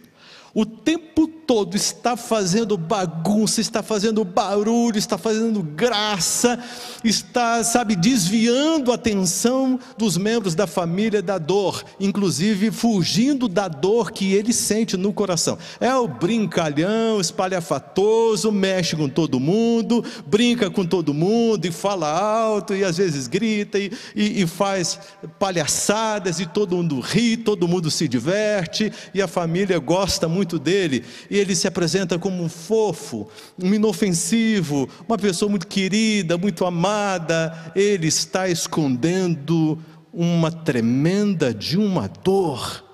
O 0.53 0.65
tempo 0.65 1.29
todo 1.47 1.77
está 1.77 2.17
fazendo 2.17 2.77
bagunça, 2.77 3.61
está 3.61 3.81
fazendo 3.81 4.25
barulho, 4.25 4.97
está 4.97 5.17
fazendo 5.17 5.63
graça, 5.63 6.59
está, 7.01 7.63
sabe, 7.63 7.95
desviando 7.95 8.91
a 8.91 8.95
atenção 8.95 9.79
dos 9.97 10.17
membros 10.17 10.53
da 10.53 10.67
família 10.67 11.21
da 11.21 11.37
dor, 11.37 11.85
inclusive 12.01 12.69
fugindo 12.69 13.47
da 13.47 13.69
dor 13.69 14.11
que 14.11 14.33
ele 14.33 14.51
sente 14.51 14.97
no 14.97 15.13
coração. 15.13 15.57
É 15.79 15.95
o 15.95 16.05
brincalhão, 16.05 17.21
espalhafatoso, 17.21 18.51
mexe 18.51 18.97
com 18.97 19.07
todo 19.07 19.39
mundo, 19.39 20.03
brinca 20.25 20.69
com 20.69 20.85
todo 20.85 21.13
mundo 21.13 21.65
e 21.65 21.71
fala 21.71 22.09
alto 22.09 22.75
e 22.75 22.83
às 22.83 22.97
vezes 22.97 23.27
grita 23.27 23.79
e, 23.79 23.89
e, 24.13 24.41
e 24.41 24.47
faz 24.47 24.99
palhaçadas 25.39 26.41
e 26.41 26.45
todo 26.45 26.75
mundo 26.75 26.99
ri, 26.99 27.37
todo 27.37 27.69
mundo 27.69 27.89
se 27.89 28.05
diverte 28.05 28.91
e 29.13 29.21
a 29.21 29.27
família 29.29 29.79
gosta 29.79 30.27
muito 30.27 30.59
dele. 30.59 31.05
E 31.29 31.37
ele 31.38 31.56
se 31.56 31.67
apresenta 31.67 32.17
como 32.17 32.44
um 32.44 32.50
fofo, 32.50 33.27
um 33.62 33.74
inofensivo, 33.74 34.89
uma 35.08 35.17
pessoa 35.17 35.50
muito 35.50 35.67
querida, 35.67 36.38
muito 36.38 36.65
amada, 36.65 37.72
ele 37.75 38.08
está 38.08 38.48
escondendo 38.50 39.77
uma 40.13 40.51
tremenda 40.51 41.53
de 41.53 41.77
uma 41.77 42.08
dor. 42.08 42.86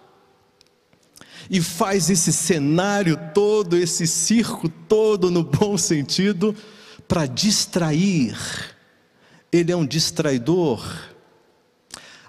e 1.49 1.61
faz 1.61 2.09
esse 2.09 2.31
cenário 2.31 3.19
todo, 3.33 3.77
esse 3.77 4.07
circo 4.07 4.69
todo 4.69 5.29
no 5.29 5.43
bom 5.43 5.77
sentido, 5.77 6.55
para 7.07 7.25
distrair. 7.25 8.35
Ele 9.51 9.71
é 9.71 9.75
um 9.75 9.85
distraidor. 9.85 10.83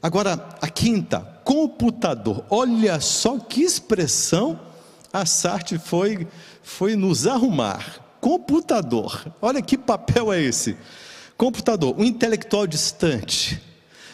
Agora, 0.03 0.59
a 0.61 0.69
quinta, 0.69 1.21
computador. 1.45 2.45
Olha 2.51 3.01
só 3.01 3.39
que 3.39 3.63
expressão 3.63 4.61
a 5.15 5.25
Sartre 5.25 5.79
foi, 5.79 6.27
foi 6.61 6.97
nos 6.97 7.25
arrumar. 7.25 8.01
Computador. 8.21 9.25
Olha 9.41 9.63
que 9.63 9.79
papel 9.79 10.33
é 10.33 10.43
esse. 10.43 10.77
Computador, 11.37 11.95
um 11.97 12.05
intelectual 12.05 12.67
distante 12.67 13.63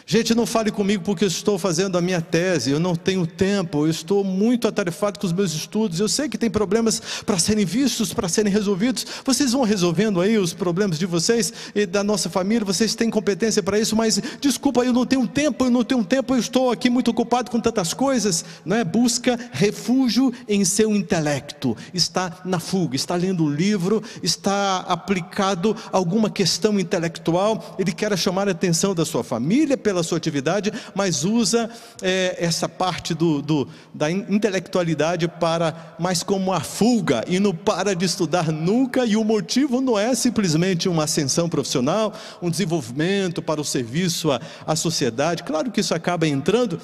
Gente, 0.05 0.33
não 0.33 0.45
fale 0.45 0.71
comigo 0.71 1.03
porque 1.03 1.23
eu 1.23 1.27
estou 1.27 1.57
fazendo 1.57 1.97
a 1.97 2.01
minha 2.01 2.21
tese, 2.21 2.71
eu 2.71 2.79
não 2.79 2.95
tenho 2.95 3.25
tempo, 3.25 3.85
eu 3.85 3.89
estou 3.89 4.23
muito 4.23 4.67
atarefado 4.67 5.19
com 5.19 5.27
os 5.27 5.33
meus 5.33 5.53
estudos, 5.53 5.99
eu 5.99 6.09
sei 6.09 6.27
que 6.27 6.37
tem 6.37 6.49
problemas 6.49 7.01
para 7.25 7.37
serem 7.37 7.65
vistos, 7.65 8.13
para 8.13 8.27
serem 8.27 8.51
resolvidos. 8.51 9.05
Vocês 9.23 9.51
vão 9.53 9.63
resolvendo 9.63 10.19
aí 10.19 10.37
os 10.37 10.53
problemas 10.53 10.97
de 10.97 11.05
vocês 11.05 11.53
e 11.75 11.85
da 11.85 12.03
nossa 12.03 12.29
família, 12.29 12.65
vocês 12.65 12.95
têm 12.95 13.09
competência 13.09 13.61
para 13.61 13.79
isso, 13.79 13.95
mas 13.95 14.21
desculpa, 14.39 14.83
eu 14.83 14.93
não 14.93 15.05
tenho 15.05 15.27
tempo, 15.27 15.65
eu 15.65 15.69
não 15.69 15.83
tenho 15.83 16.03
tempo, 16.03 16.33
eu 16.33 16.39
estou 16.39 16.71
aqui 16.71 16.89
muito 16.89 17.11
ocupado 17.11 17.51
com 17.51 17.59
tantas 17.59 17.93
coisas. 17.93 18.43
Não 18.65 18.77
é? 18.77 18.83
Busca 18.83 19.37
refúgio 19.51 20.33
em 20.47 20.65
seu 20.65 20.95
intelecto, 20.95 21.77
está 21.93 22.41
na 22.43 22.59
fuga, 22.59 22.95
está 22.95 23.15
lendo 23.15 23.45
um 23.45 23.49
livro, 23.49 24.03
está 24.23 24.77
aplicado 24.79 25.75
alguma 25.91 26.29
questão 26.29 26.79
intelectual, 26.79 27.75
ele 27.77 27.91
quer 27.91 28.17
chamar 28.17 28.47
a 28.47 28.51
atenção 28.51 28.93
da 28.93 29.05
sua 29.05 29.23
família 29.23 29.77
pela 29.91 30.03
sua 30.03 30.17
atividade, 30.17 30.71
mas 30.95 31.25
usa 31.25 31.69
é, 32.01 32.37
essa 32.39 32.69
parte 32.69 33.13
do, 33.13 33.41
do, 33.41 33.67
da 33.93 34.09
intelectualidade 34.09 35.27
para 35.27 35.95
mais 35.99 36.23
como 36.23 36.53
a 36.53 36.61
fuga 36.61 37.25
e 37.27 37.39
não 37.41 37.53
para 37.53 37.93
de 37.93 38.05
estudar 38.05 38.49
nunca. 38.53 39.05
E 39.05 39.17
o 39.17 39.23
motivo 39.25 39.81
não 39.81 39.99
é 39.99 40.15
simplesmente 40.15 40.87
uma 40.87 41.03
ascensão 41.03 41.49
profissional, 41.49 42.13
um 42.41 42.49
desenvolvimento 42.49 43.41
para 43.41 43.59
o 43.59 43.65
serviço 43.65 44.31
à, 44.31 44.39
à 44.65 44.77
sociedade. 44.77 45.43
Claro 45.43 45.69
que 45.69 45.81
isso 45.81 45.93
acaba 45.93 46.25
entrando, 46.25 46.79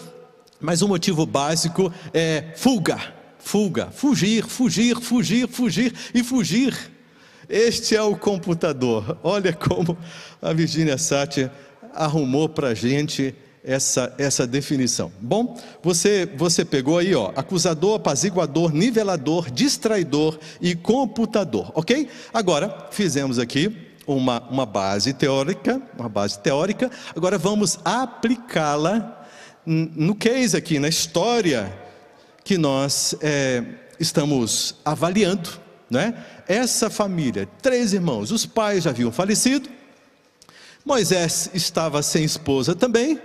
mas 0.60 0.82
o 0.82 0.88
motivo 0.88 1.26
básico 1.26 1.92
é 2.14 2.52
fuga, 2.58 3.00
fuga, 3.40 3.88
fugir, 3.90 4.44
fugir, 4.46 5.00
fugir, 5.00 5.48
fugir 5.48 5.94
e 6.14 6.22
fugir. 6.22 6.76
Este 7.48 7.96
é 7.96 8.02
o 8.02 8.18
computador. 8.18 9.18
Olha 9.24 9.54
como 9.54 9.98
a 10.42 10.52
Virginia 10.52 10.98
Satir 10.98 11.50
arrumou 11.98 12.48
para 12.48 12.70
a 12.70 12.74
gente 12.74 13.34
essa, 13.64 14.14
essa 14.18 14.48
definição. 14.48 15.12
Bom, 15.20 15.60
você, 15.84 16.26
você 16.38 16.64
pegou 16.64 16.98
aí, 16.98 17.14
ó, 17.14 17.34
acusador, 17.36 17.96
apaziguador, 17.96 18.74
nivelador, 18.74 19.52
distraidor 19.52 20.40
e 20.62 20.74
computador, 20.74 21.72
ok? 21.76 22.08
Agora, 22.34 22.88
fizemos 22.92 23.38
aqui 23.38 23.76
uma, 24.08 24.42
uma 24.50 24.66
base 24.66 25.14
teórica, 25.14 25.82
uma 26.00 26.08
base 26.08 26.40
teórica, 26.40 26.90
agora 27.14 27.38
vamos 27.38 27.78
aplicá-la 27.84 29.26
no 29.66 30.16
case 30.16 30.56
aqui, 30.56 30.80
na 30.80 30.88
história 30.88 31.78
que 32.46 32.58
nós 32.58 33.14
é, 33.22 33.62
estamos 34.00 34.76
avaliando, 34.86 35.50
né? 35.90 36.14
Essa 36.48 36.90
família, 36.90 37.50
três 37.62 37.92
irmãos, 37.92 38.32
os 38.32 38.46
pais 38.46 38.86
já 38.86 38.92
haviam 38.92 39.12
falecido, 39.12 39.70
Moisés 40.88 41.52
estava 41.54 42.02
sem 42.02 42.24
esposa 42.24 42.74
também, 42.74 43.20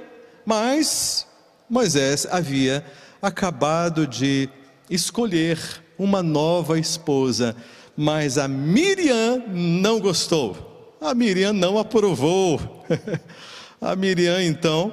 mas 0.45 1.29
Moisés 1.71 2.27
havia 2.29 2.85
acabado 3.23 4.05
de 4.05 4.49
escolher 4.91 5.61
uma 5.97 6.25
nova 6.25 6.77
esposa, 6.77 7.55
mas 7.97 8.37
a 8.37 8.49
Miriam 8.49 9.45
não 9.47 10.01
gostou. 10.01 10.97
A 11.01 11.15
Miriam 11.15 11.53
não 11.53 11.79
aprovou. 11.79 12.85
a 13.81 13.95
Miriam 13.95 14.43
então, 14.43 14.93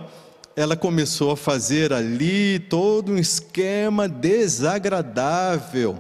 ela 0.56 0.76
começou 0.76 1.32
a 1.32 1.38
fazer 1.38 1.92
ali 1.92 2.60
todo 2.60 3.14
um 3.14 3.18
esquema 3.18 4.08
desagradável 4.08 5.98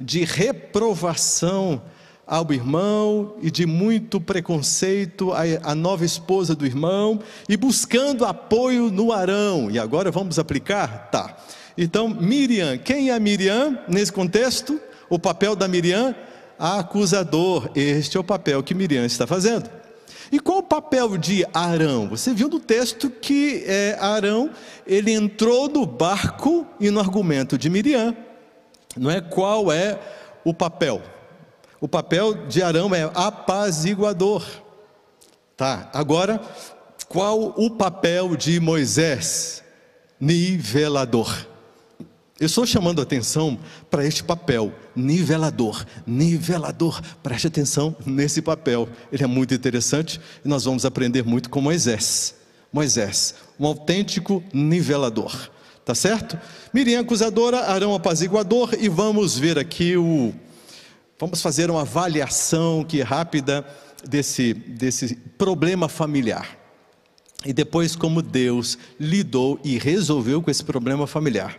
de 0.00 0.22
reprovação 0.22 1.82
ao 2.26 2.52
irmão 2.52 3.34
e 3.42 3.50
de 3.50 3.66
muito 3.66 4.20
preconceito 4.20 5.32
à, 5.32 5.74
nova 5.74 6.04
esposa 6.04 6.54
do 6.54 6.64
irmão 6.64 7.20
e 7.48 7.56
buscando 7.56 8.24
apoio 8.24 8.90
no 8.90 9.12
Arão. 9.12 9.70
E 9.70 9.78
agora 9.78 10.10
vamos 10.10 10.38
aplicar? 10.38 11.10
Tá. 11.10 11.36
Então, 11.76 12.08
Miriam, 12.08 12.78
quem 12.78 13.10
é 13.10 13.18
Miriam 13.18 13.78
nesse 13.88 14.12
contexto? 14.12 14.80
O 15.08 15.18
papel 15.18 15.56
da 15.56 15.66
Miriam? 15.66 16.14
Acusador. 16.58 17.70
Este 17.74 18.16
é 18.16 18.20
o 18.20 18.24
papel 18.24 18.62
que 18.62 18.74
Miriam 18.74 19.04
está 19.04 19.26
fazendo. 19.26 19.68
E 20.30 20.40
qual 20.40 20.58
o 20.58 20.62
papel 20.62 21.18
de 21.18 21.44
Arão? 21.52 22.08
Você 22.08 22.32
viu 22.32 22.48
no 22.48 22.58
texto 22.58 23.10
que 23.10 23.64
é, 23.66 23.98
Arão 24.00 24.48
ele 24.86 25.12
entrou 25.12 25.68
no 25.68 25.84
barco 25.84 26.66
e 26.80 26.90
no 26.90 27.00
argumento 27.00 27.58
de 27.58 27.68
Miriam. 27.68 28.16
Não 28.96 29.10
é 29.10 29.20
qual 29.20 29.70
é 29.70 29.98
o 30.44 30.54
papel? 30.54 31.02
O 31.82 31.88
papel 31.88 32.46
de 32.46 32.62
Arão 32.62 32.94
é 32.94 33.10
apaziguador. 33.12 34.46
Tá, 35.56 35.90
agora, 35.92 36.40
qual 37.08 37.52
o 37.56 37.68
papel 37.68 38.36
de 38.36 38.60
Moisés? 38.60 39.64
Nivelador. 40.20 41.44
Eu 42.38 42.46
estou 42.46 42.64
chamando 42.64 43.02
atenção 43.02 43.58
para 43.90 44.06
este 44.06 44.22
papel, 44.22 44.72
nivelador, 44.94 45.84
nivelador. 46.06 47.02
Preste 47.20 47.48
atenção 47.48 47.96
nesse 48.06 48.40
papel, 48.40 48.88
ele 49.10 49.24
é 49.24 49.26
muito 49.26 49.52
interessante 49.52 50.20
e 50.44 50.48
nós 50.48 50.62
vamos 50.62 50.84
aprender 50.84 51.24
muito 51.24 51.50
com 51.50 51.60
Moisés. 51.60 52.36
Moisés, 52.72 53.34
um 53.58 53.66
autêntico 53.66 54.40
nivelador, 54.54 55.50
tá 55.84 55.96
certo? 55.96 56.38
Miriam 56.72 57.00
acusadora, 57.00 57.62
Arão 57.62 57.92
apaziguador 57.92 58.70
e 58.78 58.88
vamos 58.88 59.36
ver 59.36 59.58
aqui 59.58 59.96
o 59.96 60.32
Vamos 61.22 61.40
fazer 61.40 61.70
uma 61.70 61.82
avaliação 61.82 62.82
que 62.82 63.00
rápida 63.00 63.64
desse, 64.04 64.52
desse 64.54 65.14
problema 65.14 65.88
familiar. 65.88 66.58
E 67.46 67.52
depois 67.52 67.94
como 67.94 68.20
Deus 68.20 68.76
lidou 68.98 69.60
e 69.62 69.78
resolveu 69.78 70.42
com 70.42 70.50
esse 70.50 70.64
problema 70.64 71.06
familiar. 71.06 71.56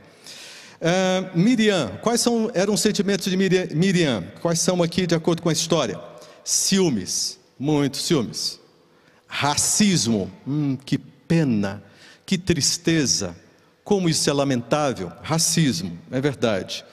Uh, 0.81 1.39
Miriam, 1.39 1.97
quais 2.01 2.19
são, 2.19 2.51
eram 2.53 2.73
os 2.73 2.81
sentimentos 2.81 3.31
de 3.31 3.37
Miriam? 3.37 4.25
Quais 4.41 4.59
são 4.59 4.83
aqui 4.83 5.07
de 5.07 5.15
acordo 5.15 5.41
com 5.41 5.47
a 5.47 5.53
história? 5.53 5.97
Ciúmes, 6.43 7.39
muitos 7.57 8.01
ciúmes. 8.01 8.59
Racismo, 9.25 10.29
hum, 10.45 10.75
que 10.75 10.97
pena, 10.97 11.81
que 12.25 12.37
tristeza, 12.37 13.33
como 13.81 14.09
isso 14.09 14.29
é 14.29 14.33
lamentável. 14.33 15.09
Racismo, 15.21 15.97
é 16.11 16.19
verdade 16.19 16.83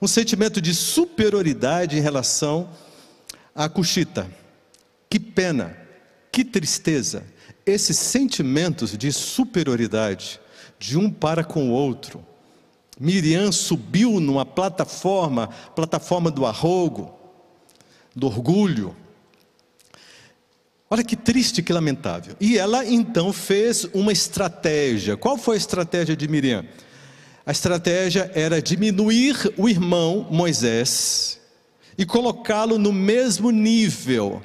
um 0.00 0.06
sentimento 0.06 0.60
de 0.60 0.74
superioridade 0.74 1.96
em 1.96 2.00
relação 2.00 2.68
à 3.54 3.68
Cuxita. 3.68 4.30
Que 5.10 5.18
pena, 5.18 5.76
que 6.30 6.44
tristeza. 6.44 7.24
Esses 7.66 7.96
sentimentos 7.96 8.96
de 8.96 9.12
superioridade 9.12 10.40
de 10.78 10.96
um 10.96 11.10
para 11.10 11.42
com 11.42 11.70
o 11.70 11.72
outro. 11.72 12.24
Miriam 12.98 13.52
subiu 13.52 14.20
numa 14.20 14.44
plataforma, 14.44 15.48
plataforma 15.74 16.30
do 16.30 16.46
arrogo, 16.46 17.14
do 18.14 18.26
orgulho. 18.26 18.94
Olha 20.90 21.04
que 21.04 21.14
triste, 21.14 21.62
que 21.62 21.72
lamentável. 21.72 22.34
E 22.40 22.56
ela 22.56 22.84
então 22.84 23.32
fez 23.32 23.84
uma 23.92 24.10
estratégia. 24.10 25.16
Qual 25.16 25.36
foi 25.36 25.56
a 25.56 25.58
estratégia 25.58 26.16
de 26.16 26.26
Miriam? 26.26 26.64
A 27.48 27.50
estratégia 27.50 28.30
era 28.34 28.60
diminuir 28.60 29.54
o 29.56 29.70
irmão 29.70 30.26
Moisés 30.30 31.40
e 31.96 32.04
colocá-lo 32.04 32.76
no 32.76 32.92
mesmo 32.92 33.50
nível. 33.50 34.42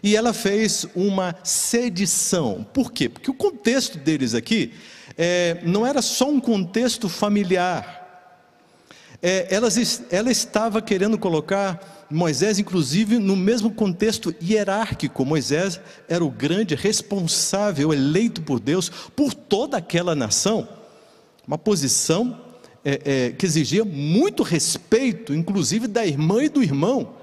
E 0.00 0.14
ela 0.14 0.32
fez 0.32 0.86
uma 0.94 1.34
sedição. 1.42 2.64
Por 2.72 2.92
quê? 2.92 3.08
Porque 3.08 3.28
o 3.28 3.34
contexto 3.34 3.98
deles 3.98 4.36
aqui 4.36 4.72
é, 5.18 5.62
não 5.64 5.84
era 5.84 6.00
só 6.00 6.30
um 6.30 6.38
contexto 6.38 7.08
familiar. 7.08 8.38
É, 9.20 9.48
ela, 9.52 9.66
ela 10.08 10.30
estava 10.30 10.80
querendo 10.80 11.18
colocar 11.18 12.06
Moisés, 12.08 12.56
inclusive, 12.60 13.18
no 13.18 13.34
mesmo 13.34 13.72
contexto 13.72 14.32
hierárquico. 14.40 15.24
Moisés 15.24 15.80
era 16.08 16.24
o 16.24 16.30
grande 16.30 16.76
responsável, 16.76 17.92
eleito 17.92 18.42
por 18.42 18.60
Deus, 18.60 18.88
por 18.88 19.34
toda 19.34 19.76
aquela 19.78 20.14
nação 20.14 20.81
uma 21.46 21.58
posição 21.58 22.40
é, 22.84 23.00
é, 23.04 23.30
que 23.30 23.46
exigia 23.46 23.84
muito 23.84 24.42
respeito, 24.42 25.34
inclusive 25.34 25.86
da 25.86 26.04
irmã 26.06 26.42
e 26.42 26.48
do 26.48 26.62
irmão. 26.62 27.14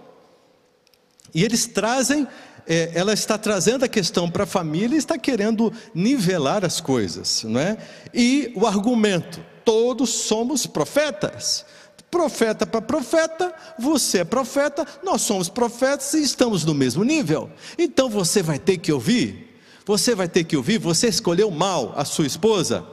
E 1.34 1.44
eles 1.44 1.68
trazem, 1.68 2.28
é, 2.68 2.92
ela 2.94 3.14
está 3.14 3.38
trazendo 3.38 3.84
a 3.84 3.88
questão 3.88 4.30
para 4.30 4.44
a 4.44 4.48
família 4.48 4.96
e 4.96 5.00
está 5.00 5.18
querendo 5.18 5.72
nivelar 5.94 6.66
as 6.66 6.82
coisas, 6.82 7.44
não 7.44 7.60
é? 7.60 7.78
E 8.14 8.52
o 8.56 8.66
argumento: 8.66 9.44
todos 9.64 10.10
somos 10.10 10.66
profetas. 10.66 11.66
Profeta 12.10 12.66
para 12.66 12.82
profeta, 12.82 13.54
você 13.78 14.20
é 14.20 14.24
profeta, 14.24 14.84
nós 15.04 15.22
somos 15.22 15.48
profetas 15.48 16.12
e 16.16 16.24
estamos 16.24 16.66
no 16.66 16.74
mesmo 16.74 17.04
nível. 17.04 17.52
Então 17.78 18.10
você 18.10 18.42
vai 18.42 18.58
ter 18.58 18.78
que 18.78 18.92
ouvir, 18.92 19.62
você 19.86 20.16
vai 20.16 20.28
ter 20.28 20.44
que 20.44 20.58
ouvir, 20.58 20.80
você 20.80 21.08
escolheu 21.08 21.52
mal 21.52 21.94
a 21.96 22.04
sua 22.04 22.26
esposa. 22.26 22.84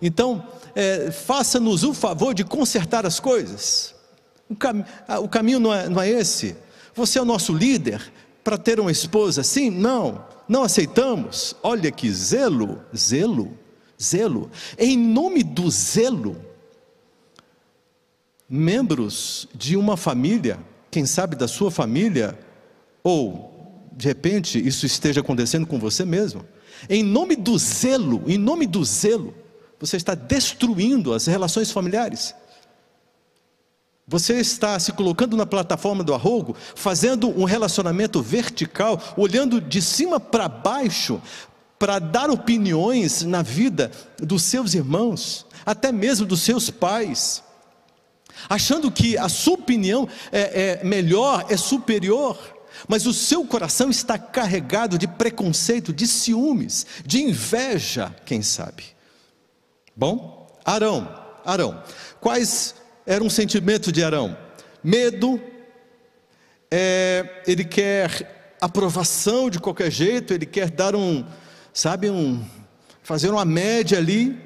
Então, 0.00 0.46
é, 0.74 1.10
faça-nos 1.10 1.84
o 1.84 1.92
favor 1.94 2.34
de 2.34 2.44
consertar 2.44 3.06
as 3.06 3.20
coisas. 3.20 3.94
O, 4.48 4.56
cam 4.56 4.84
o 5.20 5.28
caminho 5.28 5.60
não 5.60 5.72
é, 5.72 5.88
não 5.88 6.00
é 6.00 6.08
esse. 6.08 6.56
Você 6.94 7.18
é 7.18 7.22
o 7.22 7.26
nosso 7.26 7.52
líder 7.52 8.02
para 8.44 8.58
ter 8.58 8.80
uma 8.80 8.90
esposa 8.90 9.40
assim? 9.40 9.70
Não, 9.70 10.24
não 10.48 10.62
aceitamos. 10.62 11.56
Olha 11.62 11.90
que 11.90 12.10
zelo, 12.10 12.82
zelo, 12.96 13.56
zelo. 14.00 14.50
Em 14.78 14.96
nome 14.96 15.42
do 15.42 15.70
zelo, 15.70 16.36
membros 18.48 19.48
de 19.54 19.76
uma 19.76 19.96
família, 19.96 20.58
quem 20.90 21.06
sabe 21.06 21.36
da 21.36 21.48
sua 21.48 21.70
família, 21.70 22.38
ou 23.02 23.50
de 23.92 24.06
repente 24.06 24.58
isso 24.58 24.84
esteja 24.84 25.20
acontecendo 25.20 25.66
com 25.66 25.78
você 25.78 26.04
mesmo, 26.04 26.44
em 26.88 27.02
nome 27.02 27.36
do 27.36 27.56
zelo, 27.56 28.22
em 28.26 28.36
nome 28.36 28.66
do 28.66 28.84
zelo, 28.84 29.34
você 29.82 29.96
está 29.96 30.14
destruindo 30.14 31.12
as 31.12 31.26
relações 31.26 31.72
familiares. 31.72 32.32
Você 34.06 34.38
está 34.38 34.78
se 34.78 34.92
colocando 34.92 35.36
na 35.36 35.44
plataforma 35.44 36.04
do 36.04 36.14
arrogo, 36.14 36.56
fazendo 36.76 37.28
um 37.28 37.42
relacionamento 37.42 38.22
vertical, 38.22 39.02
olhando 39.16 39.60
de 39.60 39.82
cima 39.82 40.20
para 40.20 40.48
baixo, 40.48 41.20
para 41.80 41.98
dar 41.98 42.30
opiniões 42.30 43.22
na 43.24 43.42
vida 43.42 43.90
dos 44.18 44.44
seus 44.44 44.72
irmãos, 44.72 45.44
até 45.66 45.90
mesmo 45.90 46.26
dos 46.26 46.42
seus 46.42 46.70
pais 46.70 47.42
achando 48.48 48.90
que 48.90 49.16
a 49.16 49.28
sua 49.28 49.54
opinião 49.54 50.08
é, 50.32 50.80
é 50.80 50.84
melhor, 50.84 51.46
é 51.48 51.56
superior, 51.56 52.36
mas 52.88 53.06
o 53.06 53.12
seu 53.12 53.44
coração 53.44 53.88
está 53.88 54.18
carregado 54.18 54.98
de 54.98 55.06
preconceito, 55.06 55.92
de 55.92 56.08
ciúmes, 56.08 56.86
de 57.06 57.22
inveja, 57.22 58.12
quem 58.24 58.42
sabe. 58.42 58.84
Bom, 59.94 60.46
Arão, 60.64 61.08
Arão, 61.44 61.82
quais 62.20 62.74
eram 63.06 63.26
os 63.26 63.32
sentimentos 63.32 63.92
de 63.92 64.02
Arão? 64.02 64.36
Medo, 64.82 65.40
é, 66.70 67.42
ele 67.46 67.64
quer 67.64 68.56
aprovação 68.60 69.50
de 69.50 69.58
qualquer 69.58 69.90
jeito, 69.90 70.32
ele 70.32 70.46
quer 70.46 70.70
dar 70.70 70.94
um, 70.94 71.24
sabe, 71.72 72.08
um, 72.08 72.42
fazer 73.02 73.30
uma 73.30 73.44
média 73.44 73.98
ali, 73.98 74.38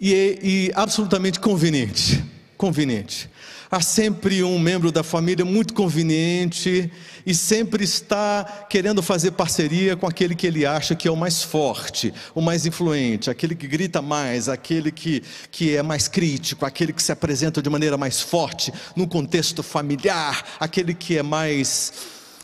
e, 0.00 0.38
e 0.42 0.72
absolutamente 0.74 1.40
conveniente 1.40 2.37
conveniente. 2.58 3.30
Há 3.70 3.80
sempre 3.80 4.42
um 4.42 4.58
membro 4.58 4.90
da 4.90 5.02
família 5.02 5.44
muito 5.44 5.72
conveniente 5.72 6.90
e 7.24 7.34
sempre 7.34 7.84
está 7.84 8.66
querendo 8.68 9.02
fazer 9.02 9.30
parceria 9.30 9.96
com 9.96 10.06
aquele 10.06 10.34
que 10.34 10.46
ele 10.46 10.66
acha 10.66 10.96
que 10.96 11.06
é 11.06 11.10
o 11.10 11.16
mais 11.16 11.42
forte, 11.42 12.12
o 12.34 12.40
mais 12.40 12.66
influente, 12.66 13.30
aquele 13.30 13.54
que 13.54 13.68
grita 13.68 14.02
mais, 14.02 14.48
aquele 14.48 14.90
que, 14.90 15.22
que 15.50 15.76
é 15.76 15.82
mais 15.82 16.08
crítico, 16.08 16.66
aquele 16.66 16.92
que 16.92 17.02
se 17.02 17.12
apresenta 17.12 17.62
de 17.62 17.70
maneira 17.70 17.96
mais 17.96 18.20
forte 18.20 18.72
no 18.96 19.06
contexto 19.06 19.62
familiar, 19.62 20.44
aquele 20.58 20.94
que 20.94 21.16
é 21.18 21.22
mais, 21.22 21.92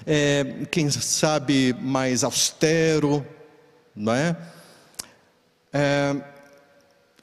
é, 0.07 0.67
quem 0.71 0.91
sabe, 0.91 1.75
mais 1.81 2.23
austero, 2.23 3.27
não 3.97 4.13
é? 4.13 4.37
é 5.73 6.17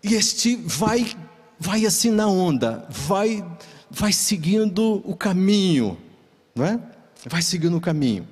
e 0.04 0.15
este 0.15 0.56
vai 0.56 1.15
vai 1.62 1.86
assim 1.86 2.10
na 2.10 2.28
onda, 2.28 2.84
vai, 2.89 3.45
vai 3.88 4.12
seguindo 4.12 5.00
o 5.06 5.15
caminho, 5.15 5.95
não 6.56 6.65
é? 6.65 6.80
Vai 7.28 7.43
seguindo 7.43 7.78
o 7.78 7.80
caminho. 7.80 8.28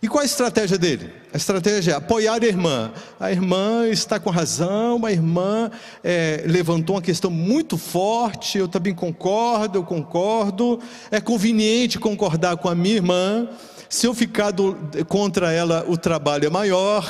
E 0.00 0.08
qual 0.08 0.22
a 0.22 0.24
estratégia 0.24 0.78
dele? 0.78 1.12
A 1.34 1.36
estratégia 1.36 1.92
é 1.92 1.94
apoiar 1.96 2.42
a 2.42 2.46
irmã. 2.46 2.92
A 3.20 3.30
irmã 3.30 3.86
está 3.88 4.18
com 4.18 4.30
razão, 4.30 5.04
a 5.04 5.12
irmã 5.12 5.70
é, 6.02 6.44
levantou 6.46 6.96
uma 6.96 7.02
questão 7.02 7.30
muito 7.30 7.76
forte, 7.76 8.56
eu 8.56 8.68
também 8.68 8.94
concordo, 8.94 9.78
eu 9.78 9.84
concordo. 9.84 10.80
É 11.10 11.20
conveniente 11.20 11.98
concordar 11.98 12.56
com 12.56 12.70
a 12.70 12.74
minha 12.74 12.96
irmã. 12.96 13.50
Se 13.86 14.06
eu 14.06 14.14
ficar 14.14 14.50
do, 14.50 14.74
contra 15.08 15.52
ela, 15.52 15.84
o 15.86 15.98
trabalho 15.98 16.46
é 16.46 16.50
maior, 16.50 17.04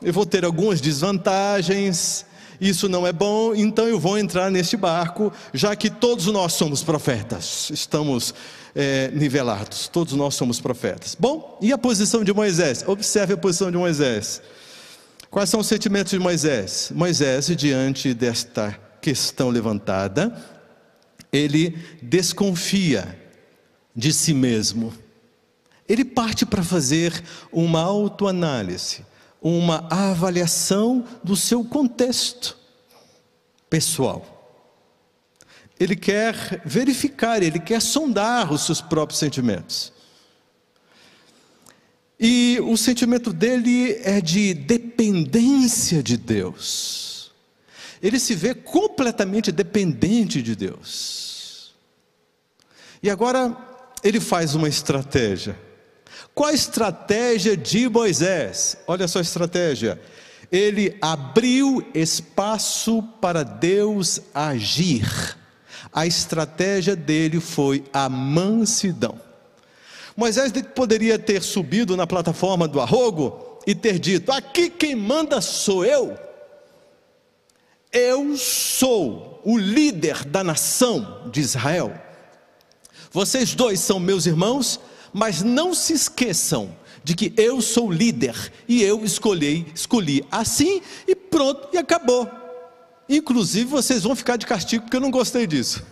eu 0.00 0.12
vou 0.12 0.24
ter 0.24 0.42
algumas 0.42 0.80
desvantagens 0.80 2.24
isso 2.60 2.88
não 2.88 3.06
é 3.06 3.12
bom, 3.12 3.54
então 3.54 3.88
eu 3.88 3.98
vou 3.98 4.18
entrar 4.18 4.50
neste 4.50 4.76
barco, 4.76 5.32
já 5.54 5.74
que 5.74 5.88
todos 5.88 6.26
nós 6.26 6.52
somos 6.52 6.82
profetas, 6.82 7.70
estamos 7.70 8.34
é, 8.74 9.10
nivelados, 9.12 9.88
todos 9.88 10.12
nós 10.12 10.34
somos 10.34 10.60
profetas. 10.60 11.16
Bom, 11.18 11.58
e 11.62 11.72
a 11.72 11.78
posição 11.78 12.22
de 12.22 12.32
Moisés? 12.32 12.84
Observe 12.86 13.34
a 13.34 13.36
posição 13.36 13.70
de 13.70 13.78
Moisés. 13.78 14.42
Quais 15.30 15.48
são 15.48 15.60
os 15.60 15.66
sentimentos 15.66 16.10
de 16.10 16.18
Moisés? 16.18 16.92
Moisés, 16.94 17.46
diante 17.56 18.12
desta 18.12 18.78
questão 19.00 19.48
levantada, 19.48 20.36
ele 21.32 21.78
desconfia 22.02 23.18
de 23.94 24.12
si 24.12 24.34
mesmo. 24.34 24.92
Ele 25.88 26.04
parte 26.04 26.44
para 26.44 26.62
fazer 26.62 27.22
uma 27.52 27.80
autoanálise 27.80 29.04
uma 29.40 29.86
avaliação 29.90 31.06
do 31.24 31.34
seu 31.34 31.64
contexto 31.64 32.56
pessoal. 33.68 34.36
Ele 35.78 35.96
quer 35.96 36.60
verificar, 36.64 37.42
ele 37.42 37.58
quer 37.58 37.80
sondar 37.80 38.52
os 38.52 38.66
seus 38.66 38.82
próprios 38.82 39.18
sentimentos. 39.18 39.92
E 42.18 42.58
o 42.60 42.76
sentimento 42.76 43.32
dele 43.32 43.98
é 44.02 44.20
de 44.20 44.52
dependência 44.52 46.02
de 46.02 46.18
Deus. 46.18 47.32
Ele 48.02 48.18
se 48.18 48.34
vê 48.34 48.54
completamente 48.54 49.50
dependente 49.50 50.42
de 50.42 50.54
Deus. 50.54 51.74
E 53.02 53.08
agora 53.08 53.56
ele 54.04 54.20
faz 54.20 54.54
uma 54.54 54.68
estratégia. 54.68 55.58
Qual 56.34 56.48
a 56.48 56.54
estratégia 56.54 57.56
de 57.56 57.88
Moisés? 57.88 58.76
Olha 58.86 59.06
só 59.08 59.18
a 59.18 59.22
estratégia. 59.22 60.00
Ele 60.50 60.96
abriu 61.00 61.86
espaço 61.94 63.02
para 63.20 63.42
Deus 63.42 64.20
agir. 64.34 65.36
A 65.92 66.06
estratégia 66.06 66.94
dele 66.94 67.40
foi 67.40 67.84
a 67.92 68.08
mansidão. 68.08 69.20
Moisés 70.16 70.52
poderia 70.74 71.18
ter 71.18 71.42
subido 71.42 71.96
na 71.96 72.06
plataforma 72.06 72.68
do 72.68 72.80
arrogo 72.80 73.58
e 73.66 73.74
ter 73.74 73.98
dito: 73.98 74.32
Aqui 74.32 74.68
quem 74.68 74.94
manda 74.94 75.40
sou 75.40 75.84
eu. 75.84 76.18
Eu 77.92 78.36
sou 78.36 79.40
o 79.44 79.58
líder 79.58 80.24
da 80.24 80.44
nação 80.44 81.30
de 81.32 81.40
Israel. 81.40 81.92
Vocês 83.10 83.54
dois 83.54 83.80
são 83.80 83.98
meus 83.98 84.26
irmãos, 84.26 84.78
mas 85.12 85.42
não 85.42 85.74
se 85.74 85.92
esqueçam 85.92 86.74
de 87.02 87.14
que 87.14 87.32
eu 87.36 87.60
sou 87.60 87.90
líder 87.90 88.52
e 88.68 88.82
eu 88.82 89.04
escolhi, 89.04 89.66
escolhi 89.74 90.24
assim 90.30 90.82
e 91.06 91.14
pronto 91.14 91.68
e 91.72 91.78
acabou. 91.78 92.28
Inclusive 93.08 93.64
vocês 93.64 94.02
vão 94.02 94.14
ficar 94.14 94.36
de 94.36 94.46
castigo 94.46 94.84
porque 94.84 94.96
eu 94.96 95.00
não 95.00 95.10
gostei 95.10 95.46
disso. 95.46 95.82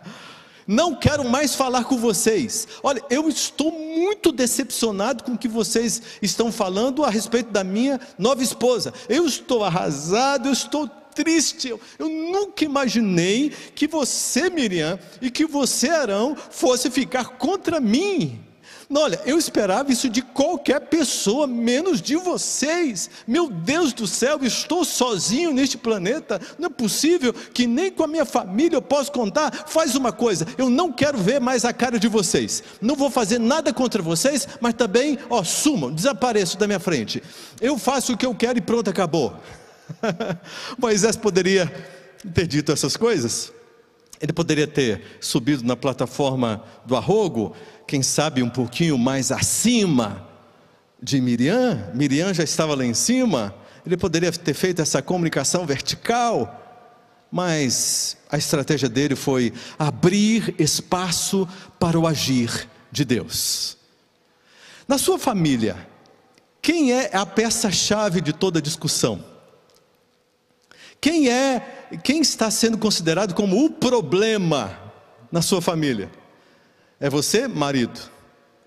não 0.66 0.94
quero 0.94 1.24
mais 1.24 1.54
falar 1.54 1.84
com 1.84 1.96
vocês. 1.96 2.68
Olha, 2.82 3.02
eu 3.08 3.28
estou 3.28 3.72
muito 3.72 4.30
decepcionado 4.30 5.24
com 5.24 5.32
o 5.32 5.38
que 5.38 5.48
vocês 5.48 6.02
estão 6.20 6.52
falando 6.52 7.04
a 7.04 7.10
respeito 7.10 7.50
da 7.50 7.64
minha 7.64 7.98
nova 8.18 8.42
esposa. 8.42 8.92
Eu 9.08 9.26
estou 9.26 9.64
arrasado, 9.64 10.48
eu 10.48 10.52
estou 10.52 10.86
triste. 11.14 11.68
Eu, 11.68 11.80
eu 11.98 12.08
nunca 12.08 12.64
imaginei 12.64 13.50
que 13.74 13.86
você, 13.86 14.50
Miriam, 14.50 14.98
e 15.20 15.30
que 15.30 15.46
você, 15.46 15.88
Arão, 15.88 16.36
fosse 16.36 16.90
ficar 16.90 17.30
contra 17.30 17.80
mim. 17.80 18.49
Olha, 18.92 19.20
eu 19.24 19.38
esperava 19.38 19.92
isso 19.92 20.08
de 20.08 20.20
qualquer 20.20 20.80
pessoa, 20.80 21.46
menos 21.46 22.02
de 22.02 22.16
vocês. 22.16 23.08
Meu 23.24 23.48
Deus 23.48 23.92
do 23.92 24.04
céu, 24.04 24.40
estou 24.42 24.84
sozinho 24.84 25.52
neste 25.52 25.78
planeta. 25.78 26.40
Não 26.58 26.66
é 26.66 26.70
possível 26.70 27.32
que 27.32 27.68
nem 27.68 27.92
com 27.92 28.02
a 28.02 28.08
minha 28.08 28.24
família 28.24 28.76
eu 28.76 28.82
possa 28.82 29.12
contar. 29.12 29.52
Faz 29.68 29.94
uma 29.94 30.10
coisa, 30.10 30.44
eu 30.58 30.68
não 30.68 30.90
quero 30.90 31.18
ver 31.18 31.40
mais 31.40 31.64
a 31.64 31.72
cara 31.72 32.00
de 32.00 32.08
vocês. 32.08 32.64
Não 32.80 32.96
vou 32.96 33.08
fazer 33.08 33.38
nada 33.38 33.72
contra 33.72 34.02
vocês, 34.02 34.48
mas 34.60 34.74
também, 34.74 35.16
ó, 35.28 35.44
sumam, 35.44 35.92
desapareçam 35.92 36.58
da 36.58 36.66
minha 36.66 36.80
frente. 36.80 37.22
Eu 37.60 37.78
faço 37.78 38.14
o 38.14 38.16
que 38.16 38.26
eu 38.26 38.34
quero 38.34 38.58
e 38.58 38.62
pronto, 38.62 38.90
acabou. 38.90 39.36
Moisés 40.76 41.14
poderia 41.14 41.72
ter 42.34 42.46
dito 42.46 42.72
essas 42.72 42.96
coisas. 42.96 43.52
Ele 44.20 44.32
poderia 44.32 44.66
ter 44.66 45.02
subido 45.20 45.64
na 45.64 45.76
plataforma 45.76 46.62
do 46.84 46.94
arrogo 46.94 47.54
quem 47.86 48.02
sabe 48.02 48.42
um 48.42 48.50
pouquinho 48.50 48.96
mais 48.96 49.32
acima 49.32 50.28
de 51.02 51.20
Miriam, 51.20 51.90
Miriam 51.94 52.32
já 52.34 52.44
estava 52.44 52.74
lá 52.74 52.84
em 52.84 52.94
cima, 52.94 53.54
ele 53.84 53.96
poderia 53.96 54.30
ter 54.30 54.54
feito 54.54 54.82
essa 54.82 55.00
comunicação 55.00 55.64
vertical, 55.64 56.60
mas 57.32 58.16
a 58.30 58.36
estratégia 58.36 58.88
dele 58.88 59.16
foi 59.16 59.52
abrir 59.78 60.54
espaço 60.58 61.48
para 61.78 61.98
o 61.98 62.06
agir 62.06 62.68
de 62.92 63.04
Deus. 63.04 63.78
Na 64.86 64.98
sua 64.98 65.18
família, 65.18 65.88
quem 66.60 66.92
é 66.92 67.10
a 67.16 67.24
peça-chave 67.24 68.20
de 68.20 68.32
toda 68.32 68.60
discussão? 68.60 69.24
Quem 71.00 71.28
é, 71.28 71.79
quem 71.98 72.20
está 72.20 72.50
sendo 72.50 72.78
considerado 72.78 73.34
como 73.34 73.64
o 73.64 73.70
problema 73.70 74.78
na 75.30 75.42
sua 75.42 75.60
família? 75.60 76.10
É 76.98 77.08
você, 77.08 77.48
marido? 77.48 77.98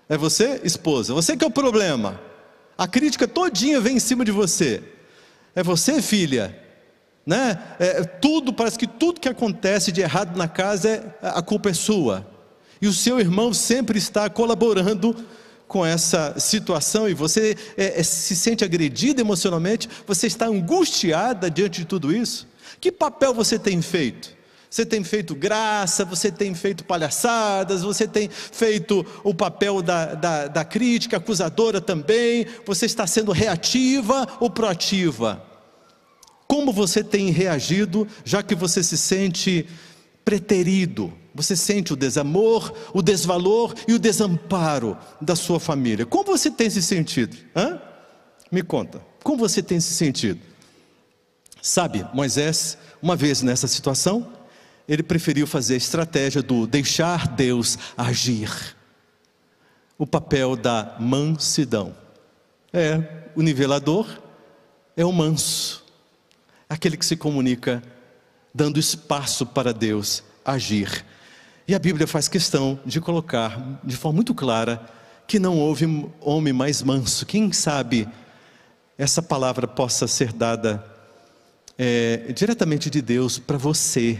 É 0.08 0.16
você, 0.16 0.60
esposa? 0.64 1.14
Você 1.14 1.36
que 1.36 1.44
é 1.44 1.46
o 1.46 1.50
problema. 1.50 2.20
A 2.76 2.86
crítica 2.86 3.26
todinha 3.26 3.80
vem 3.80 3.96
em 3.96 4.00
cima 4.00 4.24
de 4.24 4.32
você. 4.32 4.82
É 5.54 5.62
você, 5.62 6.02
filha? 6.02 6.58
Né? 7.24 7.58
É, 7.78 8.02
tudo, 8.04 8.52
parece 8.52 8.78
que 8.78 8.86
tudo 8.86 9.20
que 9.20 9.28
acontece 9.28 9.90
de 9.90 10.00
errado 10.00 10.36
na 10.36 10.48
casa, 10.48 10.88
é, 10.90 11.12
a 11.22 11.40
culpa 11.40 11.70
é 11.70 11.74
sua. 11.74 12.26
E 12.82 12.86
o 12.86 12.92
seu 12.92 13.18
irmão 13.18 13.54
sempre 13.54 13.98
está 13.98 14.28
colaborando 14.28 15.16
com 15.66 15.86
essa 15.86 16.38
situação 16.38 17.08
e 17.08 17.14
você 17.14 17.56
é, 17.76 18.00
é, 18.00 18.02
se 18.02 18.36
sente 18.36 18.64
agredido 18.64 19.20
emocionalmente, 19.20 19.88
você 20.06 20.26
está 20.26 20.46
angustiada 20.46 21.50
diante 21.50 21.80
de 21.80 21.86
tudo 21.86 22.14
isso? 22.14 22.46
Que 22.84 22.92
papel 22.92 23.32
você 23.32 23.58
tem 23.58 23.80
feito? 23.80 24.36
Você 24.68 24.84
tem 24.84 25.02
feito 25.02 25.34
graça, 25.34 26.04
você 26.04 26.30
tem 26.30 26.54
feito 26.54 26.84
palhaçadas, 26.84 27.80
você 27.80 28.06
tem 28.06 28.28
feito 28.28 29.06
o 29.24 29.34
papel 29.34 29.80
da, 29.80 30.14
da, 30.14 30.48
da 30.48 30.64
crítica 30.66 31.16
acusadora 31.16 31.80
também, 31.80 32.44
você 32.66 32.84
está 32.84 33.06
sendo 33.06 33.32
reativa 33.32 34.28
ou 34.38 34.50
proativa? 34.50 35.42
Como 36.46 36.74
você 36.74 37.02
tem 37.02 37.30
reagido, 37.30 38.06
já 38.22 38.42
que 38.42 38.54
você 38.54 38.82
se 38.82 38.98
sente 38.98 39.66
preterido, 40.22 41.10
você 41.34 41.56
sente 41.56 41.94
o 41.94 41.96
desamor, 41.96 42.70
o 42.92 43.00
desvalor 43.00 43.72
e 43.88 43.94
o 43.94 43.98
desamparo 43.98 44.94
da 45.22 45.34
sua 45.34 45.58
família. 45.58 46.04
Como 46.04 46.24
você 46.24 46.50
tem 46.50 46.68
se 46.68 46.82
sentido? 46.82 47.34
Hã? 47.56 47.80
Me 48.52 48.62
conta, 48.62 49.00
como 49.22 49.38
você 49.38 49.62
tem 49.62 49.80
se 49.80 49.94
sentido? 49.94 50.53
Sabe, 51.66 52.06
Moisés, 52.12 52.76
uma 53.00 53.16
vez 53.16 53.40
nessa 53.40 53.66
situação, 53.66 54.30
ele 54.86 55.02
preferiu 55.02 55.46
fazer 55.46 55.72
a 55.72 55.78
estratégia 55.78 56.42
do 56.42 56.66
deixar 56.66 57.26
Deus 57.26 57.78
agir. 57.96 58.76
O 59.96 60.06
papel 60.06 60.56
da 60.56 60.94
mansidão. 61.00 61.96
É, 62.70 63.30
o 63.34 63.40
nivelador 63.40 64.06
é 64.94 65.06
o 65.06 65.10
manso, 65.10 65.82
aquele 66.68 66.98
que 66.98 67.06
se 67.06 67.16
comunica 67.16 67.82
dando 68.54 68.78
espaço 68.78 69.46
para 69.46 69.72
Deus 69.72 70.22
agir. 70.44 71.02
E 71.66 71.74
a 71.74 71.78
Bíblia 71.78 72.06
faz 72.06 72.28
questão 72.28 72.78
de 72.84 73.00
colocar 73.00 73.80
de 73.82 73.96
forma 73.96 74.16
muito 74.16 74.34
clara 74.34 74.84
que 75.26 75.38
não 75.38 75.58
houve 75.58 75.86
homem 76.20 76.52
mais 76.52 76.82
manso. 76.82 77.24
Quem 77.24 77.50
sabe 77.52 78.06
essa 78.98 79.22
palavra 79.22 79.66
possa 79.66 80.06
ser 80.06 80.30
dada 80.30 80.92
é, 81.78 82.32
diretamente 82.34 82.88
de 82.88 83.02
Deus 83.02 83.38
para 83.38 83.58
você 83.58 84.18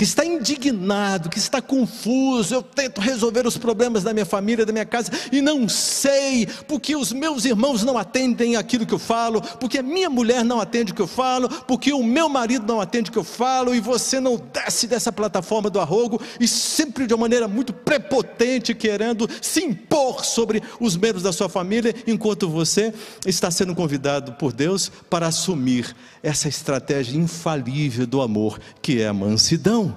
que 0.00 0.04
está 0.04 0.24
indignado, 0.24 1.28
que 1.28 1.36
está 1.36 1.60
confuso. 1.60 2.54
Eu 2.54 2.62
tento 2.62 3.02
resolver 3.02 3.46
os 3.46 3.58
problemas 3.58 4.02
da 4.02 4.14
minha 4.14 4.24
família, 4.24 4.64
da 4.64 4.72
minha 4.72 4.86
casa 4.86 5.12
e 5.30 5.42
não 5.42 5.68
sei, 5.68 6.48
porque 6.66 6.96
os 6.96 7.12
meus 7.12 7.44
irmãos 7.44 7.84
não 7.84 7.98
atendem 7.98 8.56
aquilo 8.56 8.86
que 8.86 8.94
eu 8.94 8.98
falo, 8.98 9.42
porque 9.42 9.76
a 9.76 9.82
minha 9.82 10.08
mulher 10.08 10.42
não 10.42 10.58
atende 10.58 10.92
o 10.92 10.94
que 10.94 11.02
eu 11.02 11.06
falo, 11.06 11.50
porque 11.66 11.92
o 11.92 12.02
meu 12.02 12.30
marido 12.30 12.66
não 12.66 12.80
atende 12.80 13.10
o 13.10 13.12
que 13.12 13.18
eu 13.18 13.24
falo 13.24 13.74
e 13.74 13.80
você 13.80 14.18
não 14.20 14.40
desce 14.50 14.86
dessa 14.86 15.12
plataforma 15.12 15.68
do 15.68 15.78
arrogo 15.78 16.18
e 16.40 16.48
sempre 16.48 17.06
de 17.06 17.12
uma 17.12 17.20
maneira 17.20 17.46
muito 17.46 17.74
prepotente, 17.74 18.74
querendo 18.74 19.28
se 19.42 19.62
impor 19.62 20.24
sobre 20.24 20.62
os 20.80 20.96
membros 20.96 21.24
da 21.24 21.30
sua 21.30 21.50
família, 21.50 21.94
enquanto 22.06 22.48
você 22.48 22.90
está 23.26 23.50
sendo 23.50 23.74
convidado 23.74 24.32
por 24.32 24.50
Deus 24.50 24.90
para 25.10 25.26
assumir 25.26 25.94
essa 26.22 26.48
estratégia 26.48 27.18
infalível 27.18 28.06
do 28.06 28.22
amor, 28.22 28.58
que 28.80 29.02
é 29.02 29.06
a 29.06 29.12
mansidão. 29.12 29.89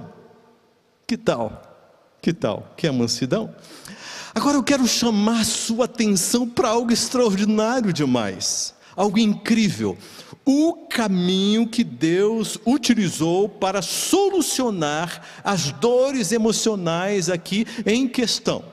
Que 1.06 1.18
tal? 1.18 1.62
Que 2.22 2.34
tal? 2.34 2.74
Que 2.78 2.88
é 2.88 2.92
mansidão? 2.92 3.54
Agora 4.34 4.58
eu 4.58 4.64
quero 4.64 4.88
chamar 4.88 5.46
sua 5.46 5.86
atenção 5.86 6.50
para 6.50 6.70
algo 6.70 6.92
extraordinário 6.92 7.94
demais, 7.94 8.74
algo 8.96 9.20
incrível. 9.20 9.98
O 10.46 10.88
caminho 10.90 11.68
que 11.68 11.84
Deus 11.84 12.58
utilizou 12.66 13.48
para 13.48 13.82
solucionar 13.82 15.22
as 15.44 15.72
dores 15.74 16.32
emocionais 16.32 17.30
aqui 17.30 17.66
em 17.86 18.08
questão. 18.08 18.64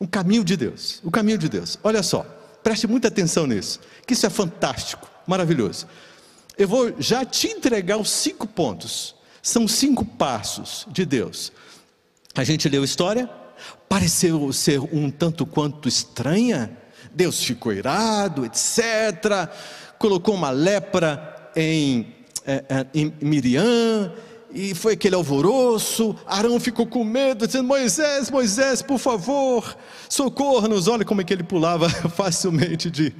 O 0.00 0.08
caminho 0.08 0.44
de 0.44 0.56
Deus, 0.56 1.00
o 1.04 1.10
caminho 1.10 1.38
de 1.38 1.48
Deus. 1.48 1.78
Olha 1.84 2.02
só, 2.02 2.26
preste 2.62 2.86
muita 2.86 3.08
atenção 3.08 3.46
nisso, 3.46 3.78
que 4.06 4.12
isso 4.12 4.26
é 4.26 4.30
fantástico, 4.30 5.08
maravilhoso. 5.26 5.86
Eu 6.58 6.66
vou 6.66 6.94
já 6.98 7.24
te 7.24 7.46
entregar 7.48 7.96
os 7.96 8.10
cinco 8.10 8.46
pontos 8.46 9.14
são 9.44 9.68
cinco 9.68 10.06
passos 10.06 10.86
de 10.90 11.04
Deus. 11.04 11.52
A 12.34 12.42
gente 12.42 12.66
leu 12.66 12.80
a 12.80 12.84
história, 12.86 13.28
pareceu 13.86 14.50
ser 14.54 14.80
um 14.80 15.10
tanto 15.10 15.44
quanto 15.44 15.86
estranha. 15.86 16.74
Deus 17.12 17.44
ficou 17.44 17.70
irado, 17.70 18.46
etc. 18.46 19.50
Colocou 19.98 20.34
uma 20.34 20.48
lepra 20.48 21.50
em, 21.54 22.14
é, 22.46 22.64
é, 22.70 22.86
em 22.94 23.12
Miriam, 23.20 24.14
e 24.50 24.74
foi 24.74 24.94
aquele 24.94 25.14
alvoroço. 25.14 26.16
Arão 26.26 26.58
ficou 26.58 26.86
com 26.86 27.04
medo, 27.04 27.46
dizendo: 27.46 27.68
Moisés, 27.68 28.30
Moisés, 28.30 28.80
por 28.80 28.98
favor, 28.98 29.76
socorra-nos. 30.08 30.88
Olha 30.88 31.04
como 31.04 31.20
é 31.20 31.24
que 31.24 31.34
ele 31.34 31.44
pulava 31.44 31.90
facilmente 32.08 32.90
de, 32.90 33.14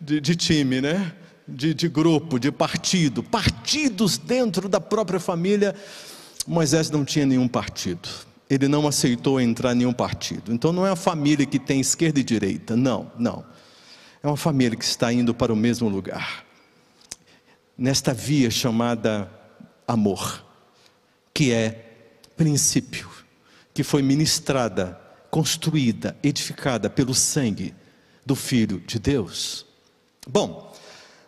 de, 0.00 0.22
de 0.22 0.36
time, 0.36 0.80
né? 0.80 1.12
De, 1.46 1.72
de 1.72 1.88
grupo, 1.88 2.38
de 2.38 2.50
partido, 2.50 3.22
partidos 3.22 4.18
dentro 4.18 4.68
da 4.68 4.80
própria 4.80 5.20
família. 5.20 5.74
Moisés 6.46 6.90
não 6.90 7.04
tinha 7.04 7.26
nenhum 7.26 7.48
partido. 7.48 8.08
Ele 8.48 8.68
não 8.68 8.86
aceitou 8.86 9.40
entrar 9.40 9.72
em 9.72 9.78
nenhum 9.78 9.92
partido. 9.92 10.52
Então 10.52 10.72
não 10.72 10.86
é 10.86 10.90
uma 10.90 10.96
família 10.96 11.46
que 11.46 11.58
tem 11.58 11.80
esquerda 11.80 12.20
e 12.20 12.24
direita. 12.24 12.76
Não, 12.76 13.10
não. 13.18 13.44
É 14.22 14.26
uma 14.26 14.36
família 14.36 14.76
que 14.76 14.84
está 14.84 15.12
indo 15.12 15.34
para 15.34 15.52
o 15.52 15.56
mesmo 15.56 15.88
lugar. 15.88 16.44
Nesta 17.76 18.14
via 18.14 18.50
chamada 18.50 19.30
amor, 19.86 20.44
que 21.34 21.52
é 21.52 21.86
princípio, 22.36 23.08
que 23.74 23.82
foi 23.82 24.02
ministrada, 24.02 24.98
construída, 25.30 26.16
edificada 26.22 26.88
pelo 26.88 27.14
sangue 27.14 27.74
do 28.24 28.34
Filho 28.34 28.80
de 28.80 28.98
Deus. 28.98 29.66
Bom, 30.26 30.74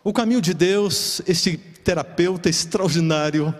o 0.03 0.13
caminho 0.13 0.41
de 0.41 0.53
Deus, 0.53 1.21
esse 1.27 1.57
terapeuta 1.57 2.49
extraordinário, 2.49 3.53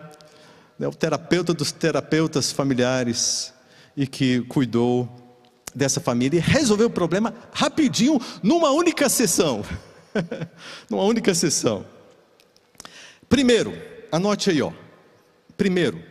né, 0.78 0.88
o 0.88 0.92
terapeuta 0.92 1.54
dos 1.54 1.72
terapeutas 1.72 2.52
familiares, 2.52 3.54
e 3.96 4.08
que 4.08 4.42
cuidou 4.42 5.10
dessa 5.76 6.00
família 6.00 6.38
e 6.38 6.42
resolveu 6.42 6.88
o 6.88 6.92
problema 6.92 7.34
rapidinho, 7.52 8.20
numa 8.42 8.72
única 8.72 9.10
sessão. 9.10 9.64
numa 10.90 11.04
única 11.04 11.34
sessão. 11.34 11.86
Primeiro, 13.28 13.74
anote 14.12 14.50
aí, 14.50 14.62
ó. 14.62 14.72
Primeiro, 15.56 16.02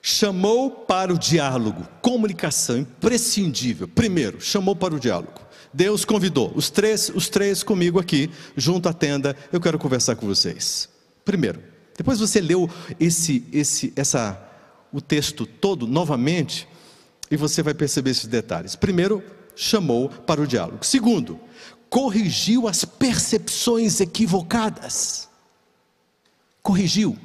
chamou 0.00 0.70
para 0.70 1.12
o 1.12 1.18
diálogo, 1.18 1.88
comunicação 2.00 2.78
imprescindível. 2.78 3.88
Primeiro, 3.88 4.40
chamou 4.40 4.76
para 4.76 4.94
o 4.94 5.00
diálogo. 5.00 5.41
Deus 5.72 6.04
convidou 6.04 6.52
os 6.54 6.68
três, 6.70 7.10
os 7.14 7.28
três 7.28 7.62
comigo 7.62 7.98
aqui, 7.98 8.30
junto 8.56 8.88
à 8.88 8.92
tenda. 8.92 9.36
Eu 9.50 9.60
quero 9.60 9.78
conversar 9.78 10.16
com 10.16 10.26
vocês. 10.26 10.88
Primeiro, 11.24 11.62
depois 11.96 12.18
você 12.18 12.40
leu 12.40 12.68
esse, 12.98 13.44
esse, 13.52 13.92
essa, 13.96 14.40
o 14.92 15.00
texto 15.00 15.46
todo 15.46 15.86
novamente 15.86 16.68
e 17.30 17.36
você 17.36 17.62
vai 17.62 17.74
perceber 17.74 18.10
esses 18.10 18.26
detalhes. 18.26 18.76
Primeiro, 18.76 19.22
chamou 19.56 20.08
para 20.08 20.40
o 20.40 20.46
diálogo. 20.46 20.84
Segundo, 20.84 21.40
corrigiu 21.88 22.68
as 22.68 22.84
percepções 22.84 24.00
equivocadas. 24.00 25.28
Corrigiu, 26.62 27.18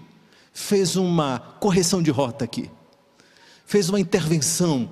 fez 0.53 0.95
uma 0.95 1.39
correção 1.59 2.01
de 2.01 2.11
rota 2.11 2.45
aqui. 2.45 2.69
Fez 3.65 3.89
uma 3.89 3.99
intervenção 3.99 4.89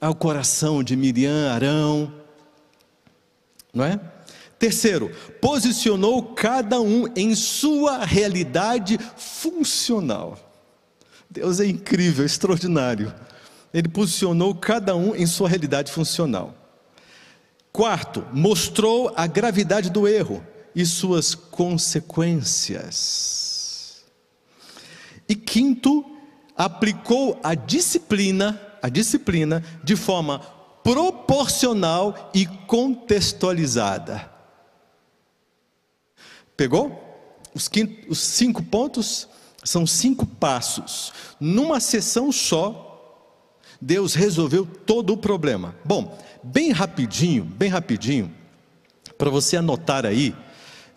ao 0.00 0.14
coração 0.14 0.82
de 0.82 0.96
Miriam, 0.96 1.52
Arão, 1.52 2.12
não 3.76 3.84
é? 3.84 4.00
Terceiro, 4.58 5.12
posicionou 5.40 6.22
cada 6.22 6.80
um 6.80 7.06
em 7.14 7.34
sua 7.34 8.06
realidade 8.06 8.98
funcional. 9.16 10.38
Deus 11.28 11.60
é 11.60 11.66
incrível, 11.66 12.24
extraordinário. 12.24 13.14
Ele 13.74 13.88
posicionou 13.88 14.54
cada 14.54 14.96
um 14.96 15.14
em 15.14 15.26
sua 15.26 15.50
realidade 15.50 15.92
funcional. 15.92 16.54
Quarto, 17.70 18.24
mostrou 18.32 19.12
a 19.14 19.26
gravidade 19.26 19.90
do 19.90 20.08
erro 20.08 20.42
e 20.74 20.86
suas 20.86 21.34
consequências. 21.34 24.06
E 25.28 25.34
quinto, 25.34 26.02
aplicou 26.56 27.38
a 27.42 27.54
disciplina, 27.54 28.58
a 28.80 28.88
disciplina 28.88 29.62
de 29.84 29.94
forma 29.94 30.40
proporcional 30.86 32.30
e 32.32 32.46
contextualizada. 32.46 34.30
Pegou? 36.56 37.02
Os, 37.52 37.66
quinto, 37.66 38.08
os 38.08 38.20
cinco 38.20 38.62
pontos 38.62 39.28
são 39.64 39.84
cinco 39.84 40.24
passos. 40.24 41.12
Numa 41.40 41.80
sessão 41.80 42.30
só, 42.30 43.34
Deus 43.80 44.14
resolveu 44.14 44.64
todo 44.64 45.12
o 45.12 45.16
problema. 45.16 45.74
Bom, 45.84 46.16
bem 46.40 46.70
rapidinho, 46.70 47.44
bem 47.44 47.68
rapidinho, 47.68 48.32
para 49.18 49.28
você 49.28 49.56
anotar 49.56 50.06
aí, 50.06 50.36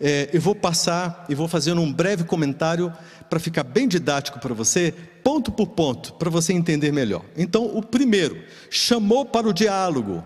é, 0.00 0.30
eu 0.32 0.40
vou 0.40 0.54
passar 0.54 1.26
e 1.28 1.34
vou 1.34 1.48
fazer 1.48 1.72
um 1.72 1.92
breve 1.92 2.22
comentário 2.22 2.94
para 3.30 3.38
ficar 3.38 3.62
bem 3.62 3.86
didático 3.86 4.40
para 4.40 4.52
você, 4.52 4.92
ponto 5.22 5.52
por 5.52 5.68
ponto, 5.68 6.12
para 6.14 6.28
você 6.28 6.52
entender 6.52 6.92
melhor. 6.92 7.24
Então, 7.36 7.64
o 7.64 7.80
primeiro, 7.80 8.42
chamou 8.68 9.24
para 9.24 9.48
o 9.48 9.52
diálogo. 9.52 10.24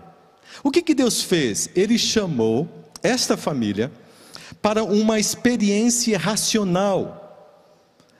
O 0.63 0.71
que, 0.71 0.81
que 0.81 0.95
Deus 0.95 1.21
fez? 1.21 1.69
Ele 1.75 1.99
chamou 1.99 2.67
esta 3.03 3.37
família 3.37 3.91
para 4.61 4.83
uma 4.83 5.19
experiência 5.19 6.17
racional. 6.17 7.21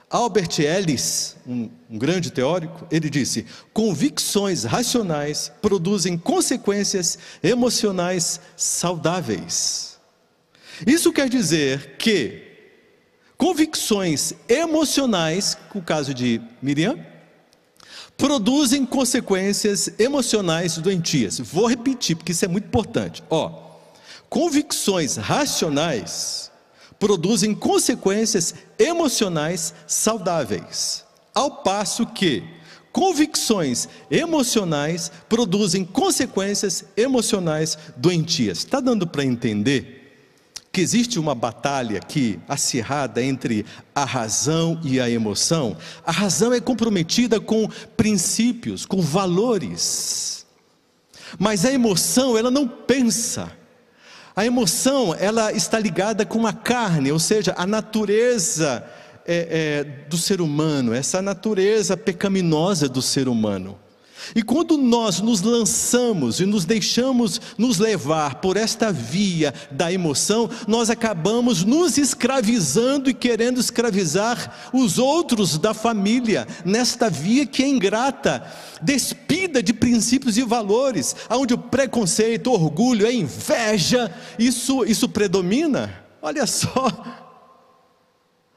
Albert 0.08 0.60
Ellis, 0.60 1.36
um, 1.48 1.68
um, 1.90 1.98
grande 1.98 2.32
teórico, 2.32 2.88
ele 2.92 3.10
disse: 3.10 3.48
convicções 3.74 4.64
racionais 4.64 5.52
produzem 5.62 6.16
consequências 6.16 7.18
emocionais 7.42 8.40
saudáveis. 8.56 9.98
Isso 10.86 11.12
quer 11.12 11.28
dizer 11.28 11.96
que 11.98 12.45
convicções 13.38 14.34
emocionais, 14.48 15.58
no 15.74 15.82
caso 15.82 16.14
de 16.14 16.42
Miriam, 16.62 16.98
produzem 18.18 18.86
consequências 18.86 19.90
emocionais 20.00 20.78
doentias. 20.78 21.40
Vou 21.40 21.68
repetir, 21.68 22.16
porque 22.16 22.32
isso 22.32 22.46
é 22.46 22.48
muito 22.48 22.66
importante. 22.66 23.24
Ó, 23.30 23.52
convicções 24.30 25.18
racionais 25.18 26.52
produzem 26.98 27.54
consequências 27.54 28.56
emocionais 28.80 29.74
saudáveis, 29.86 31.04
ao 31.34 31.52
passo 31.64 32.06
que 32.06 32.44
convicções 32.92 33.90
emocionais 34.10 35.12
produzem 35.28 35.84
consequências 35.84 36.86
emocionais 36.96 37.78
doentias. 37.98 38.60
Está 38.60 38.80
dando 38.80 39.06
para 39.06 39.26
entender? 39.26 39.95
Que 40.76 40.82
existe 40.82 41.18
uma 41.18 41.34
batalha 41.34 42.00
aqui 42.00 42.38
acirrada 42.50 43.24
entre 43.24 43.66
a 43.96 44.04
razão 44.04 44.78
e 44.84 45.00
a 45.00 45.10
emoção. 45.10 45.78
A 46.06 46.12
razão 46.12 46.52
é 46.52 46.60
comprometida 46.60 47.40
com 47.40 47.70
princípios, 47.96 48.86
com 48.86 49.02
valores. 49.02 50.46
Mas 51.40 51.64
a 51.64 51.72
emoção, 51.72 52.38
ela 52.38 52.52
não 52.52 52.68
pensa. 52.68 53.54
A 54.36 54.46
emoção, 54.46 55.16
ela 55.18 55.54
está 55.54 55.80
ligada 55.80 56.26
com 56.26 56.46
a 56.46 56.52
carne, 56.52 57.10
ou 57.10 57.20
seja, 57.20 57.56
a 57.58 57.66
natureza 57.66 58.86
é, 59.26 59.48
é, 59.80 59.84
do 60.10 60.18
ser 60.18 60.42
humano, 60.42 60.94
essa 60.94 61.22
natureza 61.22 61.96
pecaminosa 61.96 62.90
do 62.90 63.02
ser 63.02 63.30
humano. 63.30 63.80
E 64.34 64.42
quando 64.42 64.78
nós 64.78 65.20
nos 65.20 65.42
lançamos 65.42 66.40
e 66.40 66.46
nos 66.46 66.66
deixamos 66.66 67.40
nos 67.58 67.78
levar 67.78 68.36
por 68.36 68.58
esta 68.58 68.92
via 68.92 69.54
da 69.70 69.92
emoção, 69.92 70.50
nós 70.68 70.90
acabamos 70.90 71.64
nos 71.64 71.98
escravizando 71.98 73.10
e 73.10 73.14
querendo 73.14 73.60
escravizar 73.60 74.70
os 74.74 74.98
outros 74.98 75.58
da 75.58 75.74
família 75.74 76.48
nesta 76.64 77.10
via 77.10 77.46
que 77.46 77.64
é 77.64 77.68
ingrata, 77.68 78.46
despida 78.82 79.62
de 79.62 79.74
princípios 79.74 80.38
e 80.38 80.44
valores, 80.44 81.16
onde 81.30 81.54
o 81.54 81.58
preconceito, 81.58 82.50
o 82.50 82.54
orgulho, 82.54 83.06
a 83.06 83.12
inveja, 83.12 84.14
isso, 84.40 84.86
isso 84.86 85.10
predomina. 85.10 86.04
Olha 86.22 86.48
só, 86.48 86.88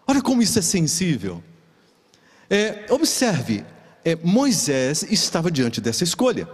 olha 0.06 0.22
como 0.22 0.40
isso 0.40 0.58
é 0.58 0.62
sensível. 0.62 1.42
É, 2.48 2.86
observe, 2.88 3.64
é, 4.04 4.16
Moisés 4.22 5.04
estava 5.10 5.50
diante 5.50 5.80
dessa 5.80 6.04
escolha. 6.04 6.48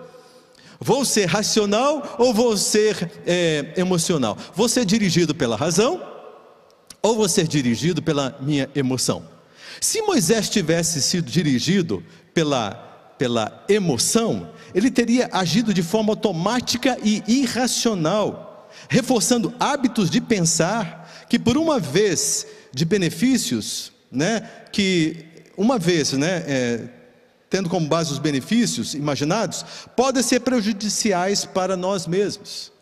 Vou 0.81 1.05
ser 1.05 1.27
racional 1.27 2.17
ou 2.19 2.35
vou 2.35 2.57
ser 2.57 3.11
é, 3.27 3.73
emocional? 3.77 4.37
Vou 4.55 4.69
ser 4.69 4.85
dirigido 4.85 5.35
pela 5.35 5.57
razão 5.57 6.03
ou 7.01 7.17
vou 7.17 7.29
ser 7.29 7.47
dirigido 7.47 8.03
pela 8.03 8.37
minha 8.41 8.69
emoção? 8.75 9.25
Se 9.81 10.03
Moisés 10.03 10.49
tivesse 10.49 11.03
sido 11.03 11.31
dirigido 11.31 12.03
pela, 12.33 12.75
pela 13.19 13.65
emoção, 13.69 14.51
ele 14.75 14.91
teria 14.91 15.29
agido 15.33 15.73
de 15.73 15.83
forma 15.83 16.13
automática 16.13 16.99
e 17.03 17.23
irracional, 17.27 18.71
reforçando 18.89 19.55
hábitos 19.59 20.11
de 20.11 20.21
pensar 20.21 21.27
que, 21.29 21.39
por 21.39 21.57
uma 21.57 21.79
vez 21.79 22.47
de 22.73 22.85
benefícios, 22.85 23.93
né, 24.11 24.49
que 24.73 25.25
uma 25.57 25.79
vez, 25.79 26.13
né, 26.13 26.45
é, 26.47 26.81
tendo 27.55 27.71
como 27.71 27.87
base 27.87 28.11
os 28.11 28.19
benefícios 28.19 28.95
imaginados, 28.95 29.65
podem 29.95 30.25
ser 30.25 30.41
prejudiciais 30.41 31.45
para 31.45 31.77
nós 31.77 32.05
mesmos. 32.05 32.73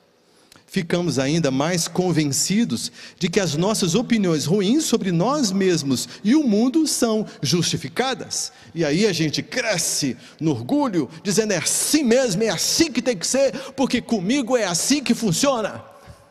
Ficamos 0.66 1.18
ainda 1.18 1.50
mais 1.50 1.86
convencidos 1.86 2.90
de 3.18 3.28
que 3.28 3.38
as 3.38 3.54
nossas 3.54 3.94
opiniões 3.94 4.46
ruins 4.46 4.86
sobre 4.86 5.12
nós 5.12 5.52
mesmos 5.52 6.08
e 6.24 6.34
o 6.34 6.42
mundo 6.42 6.86
são 6.86 7.26
justificadas. 7.42 8.50
E 8.74 8.82
aí 8.82 9.06
a 9.06 9.12
gente 9.12 9.42
cresce 9.42 10.16
no 10.40 10.52
orgulho, 10.52 11.06
dizendo 11.22 11.52
é 11.52 11.58
assim 11.58 12.02
mesmo, 12.02 12.42
é 12.42 12.48
assim 12.48 12.90
que 12.90 13.02
tem 13.02 13.14
que 13.18 13.26
ser, 13.26 13.52
porque 13.76 14.00
comigo 14.00 14.56
é 14.56 14.64
assim 14.64 15.04
que 15.04 15.12
funciona. 15.12 15.84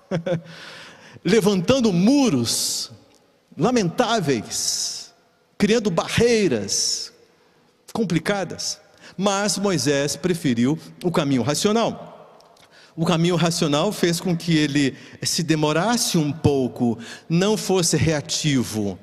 Levantando 1.24 1.94
muros 1.94 2.90
lamentáveis, 3.56 5.14
criando 5.60 5.92
barreiras, 5.92 7.11
complicadas. 7.92 8.80
Mas 9.18 9.58
Moisés 9.58 10.16
preferiu 10.16 10.78
o 11.04 11.12
caminho 11.12 11.42
racional. 11.42 12.12
O 12.96 13.06
caminho 13.06 13.36
racional 13.36 13.92
fez 13.92 14.20
com 14.20 14.36
que 14.36 14.58
ele 14.58 14.96
se 15.24 15.44
demorasse 15.44 16.18
um 16.18 16.32
pouco, 16.32 16.98
não 17.30 17.56
fosse 17.56 17.96
reativo, 17.96 19.00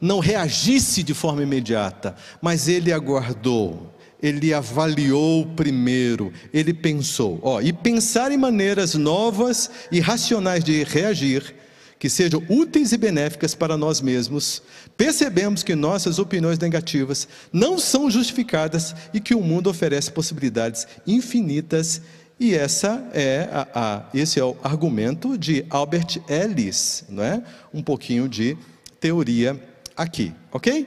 não 0.00 0.20
reagisse 0.20 1.02
de 1.02 1.12
forma 1.12 1.42
imediata, 1.42 2.16
mas 2.40 2.66
ele 2.66 2.92
aguardou, 2.92 3.94
ele 4.22 4.54
avaliou 4.54 5.46
primeiro, 5.54 6.32
ele 6.52 6.72
pensou. 6.72 7.38
Ó, 7.42 7.60
e 7.60 7.72
pensar 7.72 8.32
em 8.32 8.38
maneiras 8.38 8.94
novas 8.94 9.70
e 9.92 10.00
racionais 10.00 10.64
de 10.64 10.82
reagir 10.84 11.54
que 11.98 12.10
sejam 12.10 12.42
úteis 12.48 12.92
e 12.92 12.96
benéficas 12.96 13.54
para 13.54 13.76
nós 13.76 14.00
mesmos, 14.00 14.62
percebemos 14.96 15.62
que 15.62 15.74
nossas 15.74 16.18
opiniões 16.18 16.58
negativas 16.58 17.26
não 17.52 17.78
são 17.78 18.10
justificadas 18.10 18.94
e 19.14 19.20
que 19.20 19.34
o 19.34 19.40
mundo 19.40 19.70
oferece 19.70 20.10
possibilidades 20.10 20.86
infinitas. 21.06 22.02
E 22.38 22.54
essa 22.54 23.02
é 23.14 23.48
a, 23.50 23.68
a, 23.74 24.02
esse 24.12 24.38
é 24.38 24.44
o 24.44 24.56
argumento 24.62 25.38
de 25.38 25.64
Albert 25.70 26.20
Ellis, 26.28 27.04
não 27.08 27.22
é? 27.22 27.42
Um 27.72 27.82
pouquinho 27.82 28.28
de 28.28 28.56
teoria 29.00 29.58
aqui, 29.96 30.34
ok? 30.52 30.86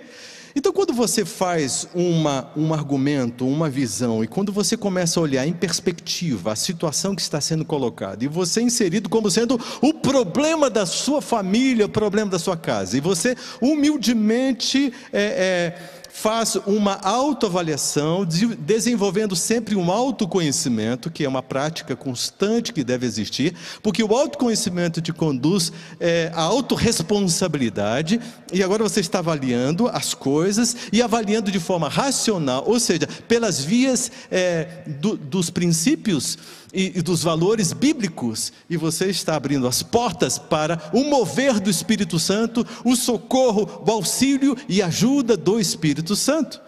Então, 0.60 0.74
quando 0.74 0.92
você 0.92 1.24
faz 1.24 1.88
uma, 1.96 2.52
um 2.54 2.74
argumento, 2.74 3.48
uma 3.48 3.70
visão, 3.70 4.22
e 4.22 4.28
quando 4.28 4.52
você 4.52 4.76
começa 4.76 5.18
a 5.18 5.24
olhar 5.24 5.48
em 5.48 5.54
perspectiva 5.54 6.52
a 6.52 6.56
situação 6.56 7.16
que 7.16 7.22
está 7.22 7.40
sendo 7.40 7.64
colocada, 7.64 8.26
e 8.26 8.28
você 8.28 8.60
é 8.60 8.64
inserido 8.64 9.08
como 9.08 9.32
sendo 9.32 9.58
o 9.82 9.94
problema 9.94 10.70
da 10.70 10.86
sua 10.86 11.22
família, 11.22 11.86
o 11.86 11.90
problema 11.90 12.30
da 12.30 12.38
sua 12.38 12.58
casa, 12.58 12.98
e 12.98 13.00
você 13.00 13.38
humildemente 13.62 14.92
é, 15.14 15.22
é, 15.22 15.99
faz 16.10 16.56
uma 16.66 16.96
autoavaliação, 16.96 18.26
desenvolvendo 18.60 19.36
sempre 19.36 19.76
um 19.76 19.92
autoconhecimento, 19.92 21.10
que 21.10 21.24
é 21.24 21.30
uma 21.30 21.44
prática 21.44 21.96
constante 21.96 22.74
que 22.74 22.84
deve 22.84 23.06
existir, 23.06 23.56
porque 23.82 24.04
o 24.04 24.16
autoconhecimento 24.16 25.02
te 25.02 25.14
conduz 25.14 25.72
é, 26.00 26.32
à 26.34 26.42
autorresponsabilidade, 26.42 28.20
e 28.52 28.64
agora 28.64 28.84
você 28.84 29.00
está 29.00 29.20
avaliando 29.20 29.88
as 29.88 30.14
coisas 30.14 30.76
e 30.92 31.02
avaliando 31.02 31.52
de 31.52 31.60
forma 31.60 31.88
racional, 31.88 32.64
ou 32.68 32.80
seja, 32.80 33.08
pelas 33.28 33.64
vias 33.64 34.12
é, 34.32 34.84
do, 34.88 35.16
dos 35.16 35.50
princípios 35.50 36.38
e, 36.74 36.98
e 36.98 37.02
dos 37.02 37.24
valores 37.24 37.74
bíblicos, 37.74 38.54
e 38.70 38.78
você 38.78 39.08
está 39.08 39.36
abrindo 39.36 39.68
as 39.68 39.82
portas 39.82 40.38
para 40.38 40.90
o 40.94 41.04
mover 41.04 41.60
do 41.60 41.70
Espírito 41.70 42.20
Santo, 42.20 42.66
o 42.84 42.96
socorro, 42.96 43.84
o 43.86 43.92
auxílio 43.92 44.56
e 44.68 44.82
ajuda 44.82 45.36
do 45.36 45.60
Espírito 45.60 46.16
Santo. 46.16 46.62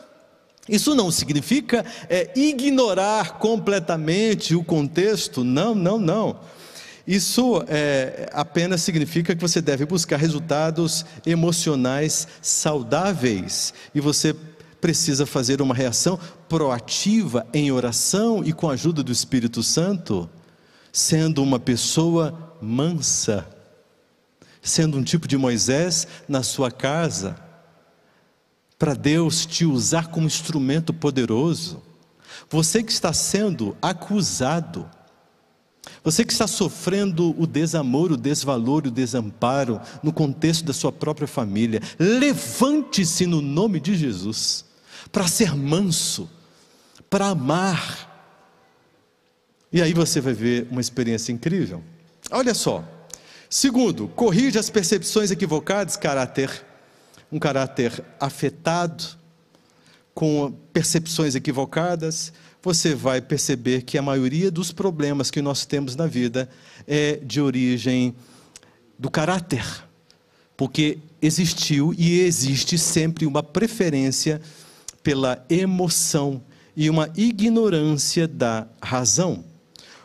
Isso 0.70 0.94
não 0.96 1.12
significa 1.12 1.86
é, 2.10 2.32
ignorar 2.36 3.40
completamente 3.40 4.56
o 4.56 4.64
contexto, 4.64 5.44
não, 5.44 5.74
não, 5.74 5.98
não. 6.00 6.40
Isso 7.06 7.64
é, 7.68 8.30
apenas 8.32 8.82
significa 8.82 9.36
que 9.36 9.42
você 9.42 9.60
deve 9.60 9.86
buscar 9.86 10.18
resultados 10.18 11.04
emocionais 11.26 12.28
saudáveis 12.42 13.74
e 13.94 14.00
você 14.00 14.36
precisa 14.82 15.28
fazer 15.28 15.62
uma 15.62 15.76
reação 15.76 16.20
proativa 16.50 17.46
em 17.54 17.72
oração 17.72 18.44
e 18.44 18.52
com 18.52 18.70
a 18.70 18.74
ajuda 18.74 19.04
do 19.04 19.12
Espírito 19.12 19.62
Santo, 19.62 20.28
sendo 20.92 21.44
uma 21.44 21.60
pessoa 21.60 22.58
mansa, 22.60 23.48
sendo 24.62 24.98
um 24.98 25.04
tipo 25.04 25.28
de 25.28 25.38
Moisés 25.38 26.08
na 26.28 26.42
sua 26.42 26.72
casa, 26.72 27.40
para 28.78 28.96
Deus 28.96 29.46
te 29.46 29.64
usar 29.64 30.08
como 30.08 30.26
instrumento 30.26 30.92
poderoso. 30.92 31.82
Você 32.50 32.82
que 32.82 32.92
está 32.92 33.14
sendo 33.14 33.78
acusado, 33.80 34.90
você 36.04 36.26
que 36.26 36.34
está 36.34 36.48
sofrendo 36.48 37.40
o 37.40 37.46
desamor, 37.46 38.12
o 38.12 38.18
desvalor, 38.18 38.88
o 38.88 38.92
desamparo 38.92 39.80
no 40.02 40.12
contexto 40.12 40.66
da 40.66 40.74
sua 40.74 40.92
própria 40.92 41.28
família, 41.28 41.80
levante-se 42.00 43.28
no 43.28 43.42
nome 43.42 43.80
de 43.80 43.96
Jesus 43.96 44.71
para 45.12 45.28
ser 45.28 45.56
manso, 45.56 46.30
para 47.10 47.28
amar. 47.28 48.10
E 49.72 49.82
aí 49.82 49.94
você 49.94 50.22
vai 50.22 50.34
ver 50.34 50.68
uma 50.70 50.82
experiência 50.82 51.32
incrível. 51.32 51.84
Olha 52.30 52.54
só. 52.54 52.84
Segundo, 53.50 54.08
corrige 54.10 54.58
as 54.58 54.70
percepções 54.70 55.32
equivocadas, 55.32 55.98
caráter, 55.98 56.66
um 57.32 57.38
caráter 57.38 58.04
afetado, 58.20 59.04
com 60.14 60.54
percepções 60.74 61.36
equivocadas, 61.36 62.34
você 62.62 62.94
vai 62.94 63.22
perceber 63.22 63.82
que 63.82 63.98
a 63.98 64.02
maioria 64.02 64.52
dos 64.52 64.72
problemas 64.72 65.32
que 65.32 65.42
nós 65.42 65.66
temos 65.66 65.96
na 65.96 66.06
vida 66.06 66.50
é 66.88 67.16
de 67.16 67.42
origem 67.42 68.14
do 69.00 69.10
caráter. 69.10 69.66
Porque 70.56 71.00
existiu 71.22 71.94
e 71.98 72.20
existe 72.20 72.78
sempre 72.78 73.26
uma 73.26 73.42
preferência 73.42 74.42
pela 75.04 75.44
emoção 75.50 76.42
e 76.76 76.90
uma 76.90 77.10
ignorância 77.16 78.28
da 78.28 78.68
razão. 78.82 79.44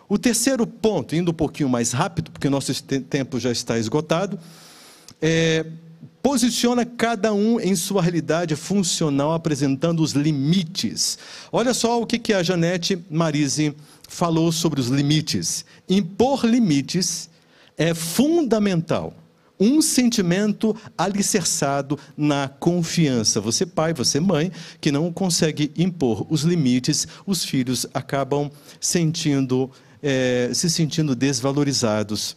O 0.09 0.19
terceiro 0.19 0.67
ponto, 0.67 1.17
indo 1.17 1.31
um 1.31 1.35
pouquinho 1.35 1.69
mais 1.69 1.93
rápido, 1.93 2.31
porque 2.31 2.49
nosso 2.49 2.73
tempo 2.83 3.41
já 3.41 3.51
está 3.51 3.79
esgotado, 3.79 4.39
é 5.21 5.67
posiciona 6.27 6.85
cada 6.85 7.33
um 7.33 7.61
em 7.61 7.77
sua 7.77 8.03
realidade 8.03 8.57
funcional, 8.57 9.33
apresentando 9.33 10.03
os 10.03 10.11
limites. 10.11 11.17
Olha 11.53 11.73
só 11.73 12.03
o 12.03 12.05
que, 12.05 12.19
que 12.19 12.33
a 12.33 12.43
Janete 12.43 12.99
Marise 13.09 13.73
falou 14.09 14.51
sobre 14.51 14.81
os 14.81 14.89
limites. 14.89 15.65
Impor 15.89 16.45
limites 16.45 17.31
é 17.79 17.95
fundamental. 17.95 19.15
Um 19.59 19.81
sentimento 19.81 20.77
alicerçado 20.97 21.99
na 22.17 22.49
confiança. 22.49 23.41
Você, 23.41 23.65
pai, 23.65 23.95
você, 23.95 24.21
mãe, 24.21 24.53
que 24.81 24.93
não 24.93 25.13
consegue 25.13 25.73
impor 25.77 26.27
os 26.29 26.43
limites, 26.43 27.07
os 27.27 27.45
filhos 27.45 27.87
acabam 27.95 28.51
sentindo, 28.81 29.71
é, 30.03 30.51
se 30.53 30.69
sentindo 30.69 31.15
desvalorizados. 31.15 32.37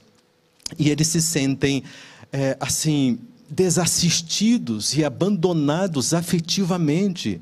E 0.78 0.90
eles 0.90 1.08
se 1.08 1.22
sentem, 1.22 1.84
é, 2.32 2.56
assim, 2.60 3.20
desassistidos 3.50 4.96
e 4.96 5.04
abandonados 5.04 6.14
afetivamente. 6.14 7.42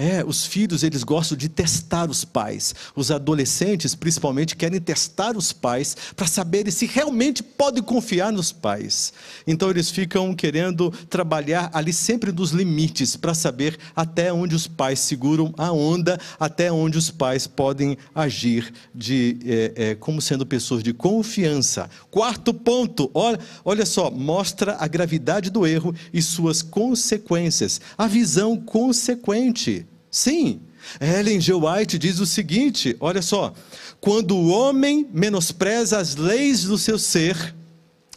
É, 0.00 0.24
os 0.24 0.46
filhos, 0.46 0.84
eles 0.84 1.02
gostam 1.02 1.36
de 1.36 1.48
testar 1.48 2.08
os 2.08 2.24
pais. 2.24 2.72
Os 2.94 3.10
adolescentes, 3.10 3.96
principalmente, 3.96 4.54
querem 4.54 4.80
testar 4.80 5.36
os 5.36 5.52
pais 5.52 5.96
para 6.14 6.24
saberem 6.24 6.70
se 6.70 6.86
realmente 6.86 7.42
podem 7.42 7.82
confiar 7.82 8.30
nos 8.30 8.52
pais. 8.52 9.12
Então, 9.44 9.68
eles 9.68 9.90
ficam 9.90 10.32
querendo 10.36 10.92
trabalhar 11.10 11.68
ali 11.72 11.92
sempre 11.92 12.30
nos 12.30 12.52
limites 12.52 13.16
para 13.16 13.34
saber 13.34 13.76
até 13.96 14.32
onde 14.32 14.54
os 14.54 14.68
pais 14.68 15.00
seguram 15.00 15.52
a 15.58 15.72
onda, 15.72 16.16
até 16.38 16.70
onde 16.70 16.96
os 16.96 17.10
pais 17.10 17.48
podem 17.48 17.98
agir 18.14 18.72
de, 18.94 19.36
é, 19.44 19.72
é, 19.74 19.94
como 19.96 20.22
sendo 20.22 20.46
pessoas 20.46 20.80
de 20.80 20.92
confiança. 20.92 21.90
Quarto 22.08 22.54
ponto, 22.54 23.10
olha, 23.12 23.40
olha 23.64 23.84
só, 23.84 24.12
mostra 24.12 24.76
a 24.78 24.86
gravidade 24.86 25.50
do 25.50 25.66
erro 25.66 25.92
e 26.12 26.22
suas 26.22 26.62
consequências. 26.62 27.80
A 27.98 28.06
visão 28.06 28.56
consequente. 28.56 29.87
Sim, 30.10 30.60
Ellen 31.00 31.40
G. 31.40 31.52
White 31.52 31.98
diz 31.98 32.18
o 32.18 32.26
seguinte: 32.26 32.96
olha 33.00 33.22
só, 33.22 33.52
quando 34.00 34.36
o 34.36 34.48
homem 34.48 35.08
menospreza 35.12 35.98
as 35.98 36.16
leis 36.16 36.64
do 36.64 36.78
seu 36.78 36.98
ser, 36.98 37.54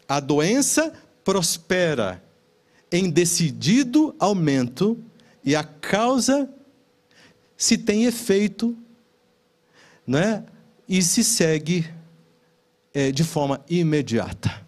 a 0.07 0.19
doença 0.19 0.93
prospera 1.23 2.23
em 2.91 3.09
decidido 3.09 4.15
aumento 4.19 4.97
e 5.43 5.55
a 5.55 5.63
causa 5.63 6.49
se 7.57 7.77
tem 7.77 8.05
efeito, 8.05 8.75
não 10.05 10.19
é? 10.19 10.43
E 10.87 11.01
se 11.01 11.23
segue 11.23 11.89
é, 12.93 13.11
de 13.11 13.23
forma 13.23 13.63
imediata. 13.69 14.61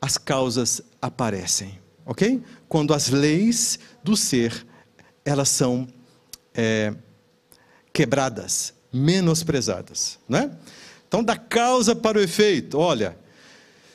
As 0.00 0.18
causas 0.18 0.82
aparecem, 1.00 1.78
ok? 2.04 2.42
Quando 2.68 2.92
as 2.92 3.08
leis 3.08 3.78
do 4.02 4.16
ser 4.16 4.66
elas 5.24 5.48
são 5.48 5.88
é, 6.54 6.94
quebradas, 7.92 8.72
menosprezadas. 8.92 10.18
Né? 10.28 10.50
Então, 11.08 11.22
da 11.22 11.36
causa 11.36 11.94
para 11.94 12.18
o 12.18 12.20
efeito, 12.20 12.78
olha, 12.78 13.16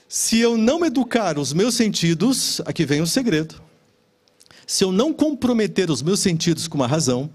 se 0.07 0.39
eu 0.39 0.57
não 0.57 0.85
educar 0.85 1.37
os 1.37 1.53
meus 1.53 1.75
sentidos, 1.75 2.61
aqui 2.65 2.85
vem 2.85 3.01
o 3.01 3.07
segredo. 3.07 3.61
Se 4.65 4.83
eu 4.83 4.91
não 4.91 5.13
comprometer 5.13 5.89
os 5.89 6.01
meus 6.01 6.19
sentidos 6.19 6.67
com 6.67 6.83
a 6.83 6.87
razão, 6.87 7.29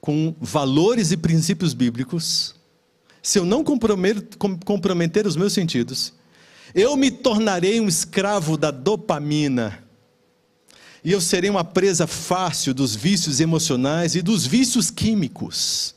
com 0.00 0.34
valores 0.40 1.12
e 1.12 1.16
princípios 1.16 1.72
bíblicos, 1.72 2.54
se 3.22 3.38
eu 3.38 3.44
não 3.44 3.64
comprometer 3.64 5.26
os 5.26 5.36
meus 5.36 5.52
sentidos, 5.52 6.12
eu 6.74 6.96
me 6.96 7.10
tornarei 7.10 7.80
um 7.80 7.88
escravo 7.88 8.56
da 8.56 8.70
dopamina 8.70 9.83
e 11.04 11.12
eu 11.12 11.20
serei 11.20 11.50
uma 11.50 11.62
presa 11.62 12.06
fácil 12.06 12.72
dos 12.72 12.96
vícios 12.96 13.38
emocionais 13.38 14.14
e 14.14 14.22
dos 14.22 14.46
vícios 14.46 14.90
químicos. 14.90 15.94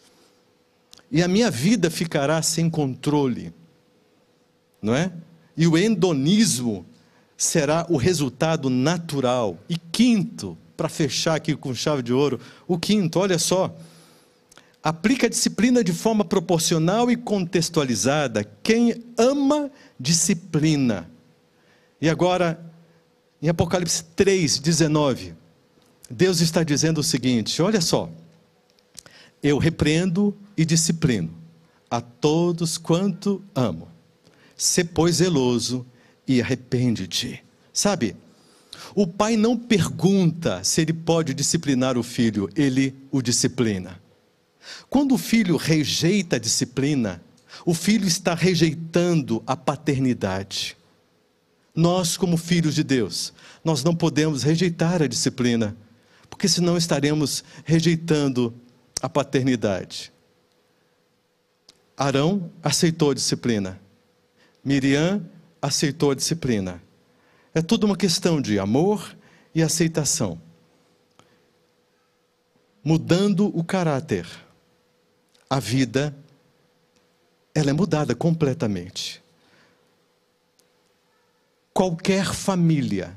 E 1.09 1.23
a 1.23 1.29
minha 1.29 1.49
vida 1.49 1.89
ficará 1.89 2.41
sem 2.41 2.69
controle, 2.69 3.53
não 4.81 4.93
é? 4.93 5.13
E 5.55 5.65
o 5.65 5.77
endonismo 5.77 6.85
será 7.37 7.85
o 7.89 7.95
resultado 7.95 8.69
natural. 8.69 9.57
E 9.69 9.77
quinto, 9.77 10.57
para 10.75 10.89
fechar 10.89 11.35
aqui 11.35 11.55
com 11.55 11.73
chave 11.73 12.03
de 12.03 12.11
ouro, 12.11 12.37
o 12.67 12.77
quinto, 12.77 13.17
olha 13.19 13.39
só. 13.39 13.73
Aplica 14.83 15.27
a 15.27 15.29
disciplina 15.29 15.83
de 15.83 15.93
forma 15.93 16.25
proporcional 16.25 17.09
e 17.09 17.15
contextualizada. 17.15 18.43
Quem 18.61 19.03
ama 19.17 19.71
disciplina. 19.97 21.09
E 22.01 22.09
agora, 22.09 22.66
em 23.41 23.49
Apocalipse 23.49 24.03
3, 24.15 24.59
19, 24.59 25.33
Deus 26.09 26.41
está 26.41 26.63
dizendo 26.63 26.99
o 26.99 27.03
seguinte: 27.03 27.61
olha 27.61 27.81
só, 27.81 28.09
eu 29.41 29.57
repreendo 29.57 30.35
e 30.55 30.65
disciplino 30.65 31.33
a 31.89 32.01
todos 32.01 32.77
quanto 32.77 33.43
amo. 33.55 33.87
Se 34.55 34.83
pois 34.83 35.17
zeloso 35.17 35.85
e 36.27 36.41
arrepende-te. 36.41 37.43
Sabe, 37.71 38.15
o 38.95 39.05
pai 39.05 39.37
não 39.37 39.57
pergunta 39.57 40.63
se 40.63 40.81
ele 40.81 40.93
pode 40.93 41.33
disciplinar 41.33 41.97
o 41.97 42.03
filho, 42.03 42.49
ele 42.55 42.95
o 43.11 43.21
disciplina. 43.21 44.01
Quando 44.89 45.13
o 45.13 45.17
filho 45.17 45.55
rejeita 45.55 46.35
a 46.35 46.39
disciplina, 46.39 47.21
o 47.65 47.73
filho 47.73 48.07
está 48.07 48.33
rejeitando 48.33 49.41
a 49.45 49.55
paternidade. 49.55 50.75
Nós, 51.77 52.17
como 52.17 52.37
filhos 52.37 52.73
de 52.73 52.83
Deus, 52.83 53.31
nós 53.63 53.83
não 53.83 53.95
podemos 53.95 54.41
rejeitar 54.41 55.03
a 55.03 55.07
disciplina, 55.07 55.77
porque 56.27 56.47
senão 56.47 56.75
estaremos 56.75 57.43
rejeitando 57.63 58.51
a 58.99 59.07
paternidade. 59.07 60.11
Arão 61.95 62.51
aceitou 62.63 63.11
a 63.11 63.13
disciplina. 63.13 63.79
Miriam 64.65 65.23
aceitou 65.61 66.09
a 66.09 66.15
disciplina. 66.15 66.81
É 67.53 67.61
tudo 67.61 67.85
uma 67.85 67.95
questão 67.95 68.41
de 68.41 68.57
amor 68.57 69.15
e 69.53 69.61
aceitação. 69.61 70.41
Mudando 72.83 73.55
o 73.55 73.63
caráter, 73.63 74.27
a 75.47 75.59
vida 75.59 76.15
ela 77.53 77.69
é 77.69 77.73
mudada 77.73 78.15
completamente. 78.15 79.26
Qualquer 81.77 82.33
família 82.33 83.15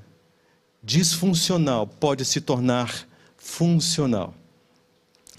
disfuncional 0.83 1.87
pode 1.87 2.27
se 2.27 2.43
tornar 2.43 3.09
funcional. 3.39 4.35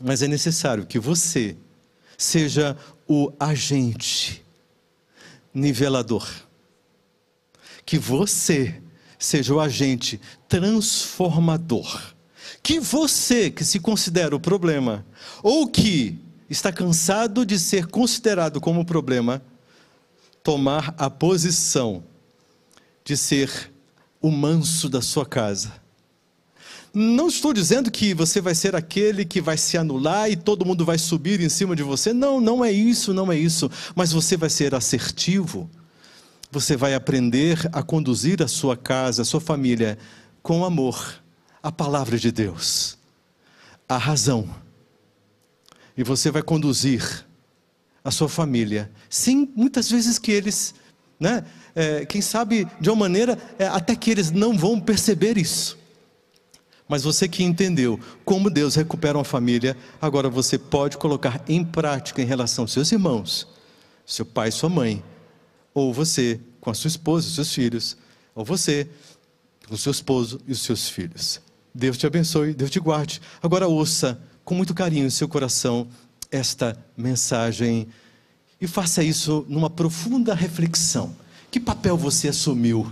Mas 0.02 0.24
é 0.24 0.28
necessário 0.28 0.88
que 0.88 0.98
você 0.98 1.56
seja 2.18 2.76
o 3.08 3.32
agente 3.40 4.44
nivelador. 5.54 6.28
Que 7.86 8.00
você 8.00 8.82
seja 9.20 9.54
o 9.54 9.60
agente 9.60 10.20
transformador. 10.50 12.16
que 12.64 12.80
você 12.80 13.52
que 13.52 13.64
se 13.64 13.80
considera 13.80 14.36
o 14.36 14.40
problema, 14.40 15.06
ou 15.44 15.68
que 15.68 16.18
está 16.50 16.74
cansado 16.74 17.46
de 17.46 17.60
ser 17.60 17.86
considerado 17.86 18.60
como 18.60 18.84
problema, 18.84 19.44
tomar 20.42 20.96
a 20.98 21.08
posição 21.08 22.04
de 23.04 23.18
ser 23.18 23.72
o 24.22 24.30
manso 24.30 24.88
da 24.88 25.02
sua 25.02 25.26
casa. 25.26 25.82
Não 26.94 27.28
estou 27.28 27.54
dizendo 27.54 27.90
que 27.90 28.14
você 28.14 28.42
vai 28.42 28.54
ser 28.54 28.76
aquele 28.76 29.24
que 29.24 29.40
vai 29.40 29.58
se 29.58 29.78
anular 29.78 30.30
e 30.30 30.36
todo 30.36 30.66
mundo 30.66 30.84
vai 30.84 30.98
subir 30.98 31.40
em 31.40 31.48
cima 31.48 31.74
de 31.76 31.84
você. 31.84 32.12
Não, 32.12 32.42
não 32.42 32.64
é 32.64 32.72
isso, 32.72 33.14
não 33.14 33.32
é 33.32 33.38
isso. 33.38 33.72
Mas 33.96 34.12
você 34.12 34.36
vai 34.36 34.50
ser 34.50 34.76
assertivo. 34.76 35.70
Você 36.52 36.76
vai 36.76 36.94
aprender 36.94 37.58
a 37.72 37.82
conduzir 37.82 38.44
a 38.44 38.48
sua 38.48 38.76
casa, 38.76 39.22
a 39.22 39.26
sua 39.26 39.40
família 39.40 39.98
com 40.44 40.66
amor, 40.66 41.22
a 41.64 41.72
palavra 41.72 42.18
de 42.18 42.30
Deus, 42.30 42.98
a 43.88 43.98
razão. 43.98 44.50
E 45.96 46.04
você 46.04 46.30
vai 46.30 46.42
conduzir 46.42 47.26
a 48.04 48.12
sua 48.12 48.28
família. 48.28 48.92
Sim, 49.10 49.50
muitas 49.56 49.90
vezes 49.90 50.20
que 50.20 50.32
eles, 50.32 50.74
né, 51.18 51.46
é, 51.76 52.06
quem 52.06 52.22
sabe 52.22 52.68
de 52.80 52.90
uma 52.90 52.96
maneira, 52.96 53.38
é, 53.58 53.68
até 53.68 53.96
que 53.96 54.12
eles 54.12 54.32
não 54.32 54.58
vão 54.58 54.80
perceber 54.80 55.38
isso. 55.38 55.78
Mas 56.88 57.04
você 57.04 57.28
que 57.28 57.44
entendeu 57.44 58.00
como 58.26 58.50
Deus 58.50 58.76
recupera 58.76 59.18
uma 59.18 59.24
família, 59.24 59.78
agora 60.02 60.30
você 60.30 60.58
pode 60.58 60.98
colocar 60.98 61.42
em 61.48 61.64
prática 61.64 62.22
em 62.22 62.26
relação 62.26 62.66
aos 62.66 62.74
seus 62.74 62.92
irmãos, 62.92 63.48
seu 64.06 64.26
pai, 64.26 64.52
sua 64.52 64.70
mãe, 64.70 65.02
ou 65.74 65.94
você 65.94 66.40
com 66.60 66.70
a 66.70 66.74
sua 66.74 66.90
esposa, 66.90 67.28
os 67.28 67.36
seus 67.36 67.54
filhos, 67.54 67.98
ou 68.36 68.44
você 68.44 68.90
com 69.68 69.76
o 69.76 69.78
seu 69.78 69.92
esposo 69.92 70.42
e 70.46 70.52
os 70.52 70.62
seus 70.62 70.90
filhos. 70.90 71.40
Deus 71.74 71.98
te 71.98 72.06
abençoe, 72.06 72.54
Deus 72.54 72.70
te 72.70 72.80
guarde. 72.80 73.22
Agora 73.42 73.68
ouça 73.68 74.22
com 74.44 74.54
muito 74.54 74.74
carinho 74.74 75.06
em 75.06 75.10
seu 75.10 75.30
coração 75.30 75.88
esta 76.30 76.78
mensagem 76.98 77.88
e 78.60 78.68
faça 78.68 79.02
isso 79.02 79.46
numa 79.48 79.70
profunda 79.70 80.34
reflexão. 80.34 81.16
Que 81.52 81.60
papel 81.60 81.98
você 81.98 82.30
assumiu? 82.30 82.90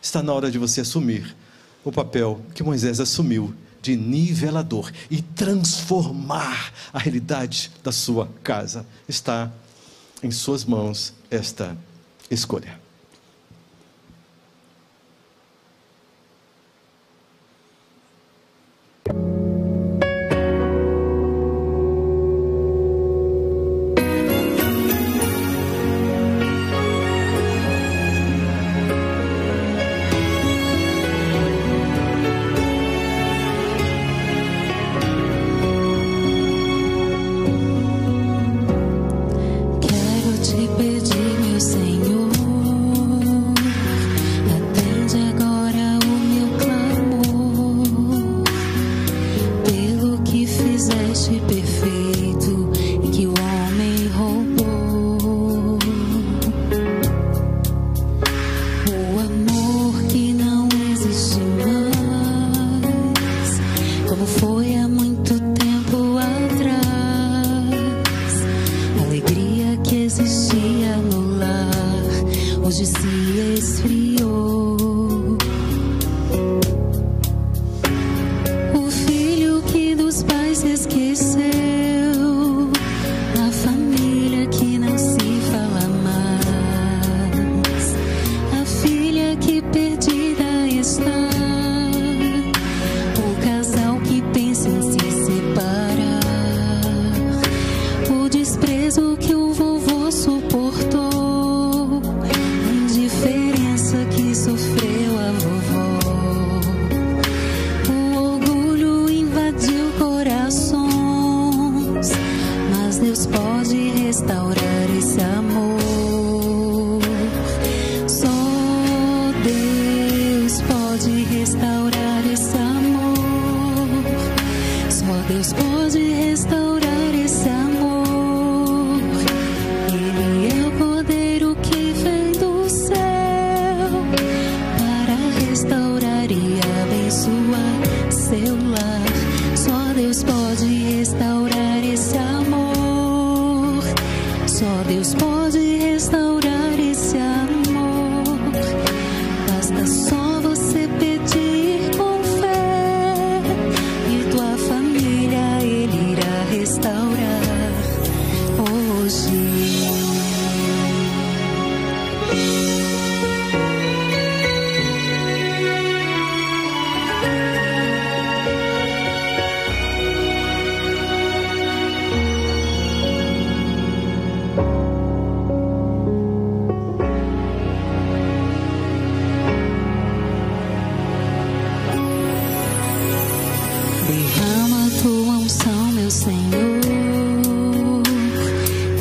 Está 0.00 0.22
na 0.22 0.32
hora 0.32 0.50
de 0.50 0.58
você 0.58 0.80
assumir 0.80 1.36
o 1.84 1.92
papel 1.92 2.40
que 2.54 2.62
Moisés 2.62 2.98
assumiu 2.98 3.54
de 3.82 3.94
nivelador 3.96 4.90
e 5.10 5.20
transformar 5.20 6.72
a 6.92 6.98
realidade 6.98 7.70
da 7.84 7.92
sua 7.92 8.28
casa. 8.42 8.86
Está 9.06 9.52
em 10.22 10.30
suas 10.30 10.64
mãos 10.64 11.12
esta 11.30 11.76
escolha. 12.30 12.81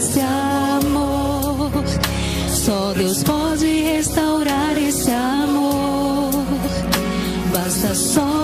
esse 0.00 0.20
amor. 0.20 1.70
Só 2.48 2.92
Deus 2.94 3.22
pode 3.22 3.82
restaurar 3.82 4.76
esse 4.78 5.10
amor. 5.10 6.30
Basta 7.52 7.94
só 7.94 8.39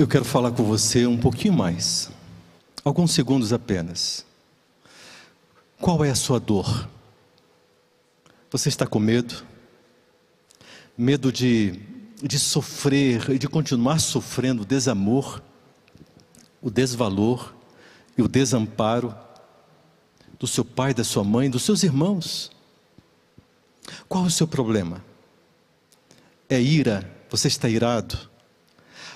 Eu 0.00 0.08
quero 0.08 0.24
falar 0.24 0.50
com 0.52 0.64
você 0.64 1.06
um 1.06 1.18
pouquinho 1.18 1.52
mais, 1.52 2.10
alguns 2.82 3.12
segundos 3.12 3.52
apenas. 3.52 4.24
Qual 5.78 6.02
é 6.02 6.08
a 6.08 6.14
sua 6.14 6.40
dor? 6.40 6.88
Você 8.50 8.70
está 8.70 8.86
com 8.86 8.98
medo? 8.98 9.44
Medo 10.96 11.30
de, 11.30 11.78
de 12.22 12.38
sofrer 12.38 13.28
e 13.28 13.38
de 13.38 13.46
continuar 13.46 13.98
sofrendo 13.98 14.62
o 14.62 14.64
desamor, 14.64 15.42
o 16.62 16.70
desvalor 16.70 17.52
e 18.16 18.22
o 18.22 18.28
desamparo 18.28 19.14
do 20.38 20.46
seu 20.46 20.64
pai, 20.64 20.94
da 20.94 21.04
sua 21.04 21.24
mãe, 21.24 21.50
dos 21.50 21.62
seus 21.62 21.82
irmãos? 21.82 22.50
Qual 24.08 24.24
é 24.24 24.28
o 24.28 24.30
seu 24.30 24.48
problema? 24.48 25.04
É 26.48 26.58
ira? 26.58 27.06
Você 27.28 27.48
está 27.48 27.68
irado? 27.68 28.29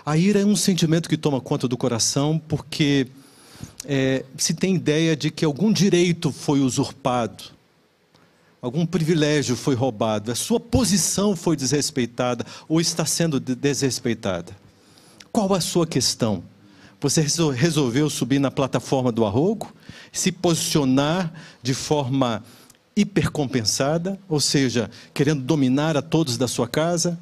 A 0.04 0.16
ira 0.18 0.40
é 0.40 0.44
um 0.44 0.56
sentimento 0.56 1.08
que 1.08 1.16
toma 1.16 1.40
conta 1.40 1.66
do 1.66 1.76
coração 1.76 2.38
porque 2.46 3.06
é, 3.86 4.24
se 4.36 4.52
tem 4.52 4.74
ideia 4.74 5.16
de 5.16 5.30
que 5.30 5.44
algum 5.44 5.72
direito 5.72 6.30
foi 6.30 6.60
usurpado, 6.60 7.44
algum 8.60 8.84
privilégio 8.84 9.56
foi 9.56 9.74
roubado, 9.74 10.30
a 10.30 10.34
sua 10.34 10.60
posição 10.60 11.34
foi 11.34 11.56
desrespeitada 11.56 12.44
ou 12.68 12.80
está 12.80 13.06
sendo 13.06 13.40
de- 13.40 13.54
desrespeitada. 13.54 14.54
Qual 15.32 15.52
a 15.54 15.60
sua 15.60 15.86
questão? 15.86 16.44
Você 17.00 17.22
resol- 17.22 17.50
resolveu 17.50 18.08
subir 18.10 18.38
na 18.38 18.50
plataforma 18.50 19.10
do 19.10 19.24
arrogo, 19.24 19.72
se 20.12 20.30
posicionar 20.30 21.32
de 21.62 21.72
forma 21.74 22.44
hipercompensada, 22.94 24.18
ou 24.28 24.38
seja, 24.38 24.90
querendo 25.12 25.42
dominar 25.42 25.96
a 25.96 26.02
todos 26.02 26.36
da 26.36 26.46
sua 26.46 26.68
casa? 26.68 27.18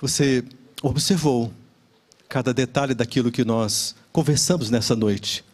Você 0.00 0.44
observou 0.82 1.52
cada 2.28 2.52
detalhe 2.52 2.94
daquilo 2.94 3.32
que 3.32 3.44
nós 3.44 3.94
conversamos 4.12 4.70
nessa 4.70 4.94
noite. 4.94 5.44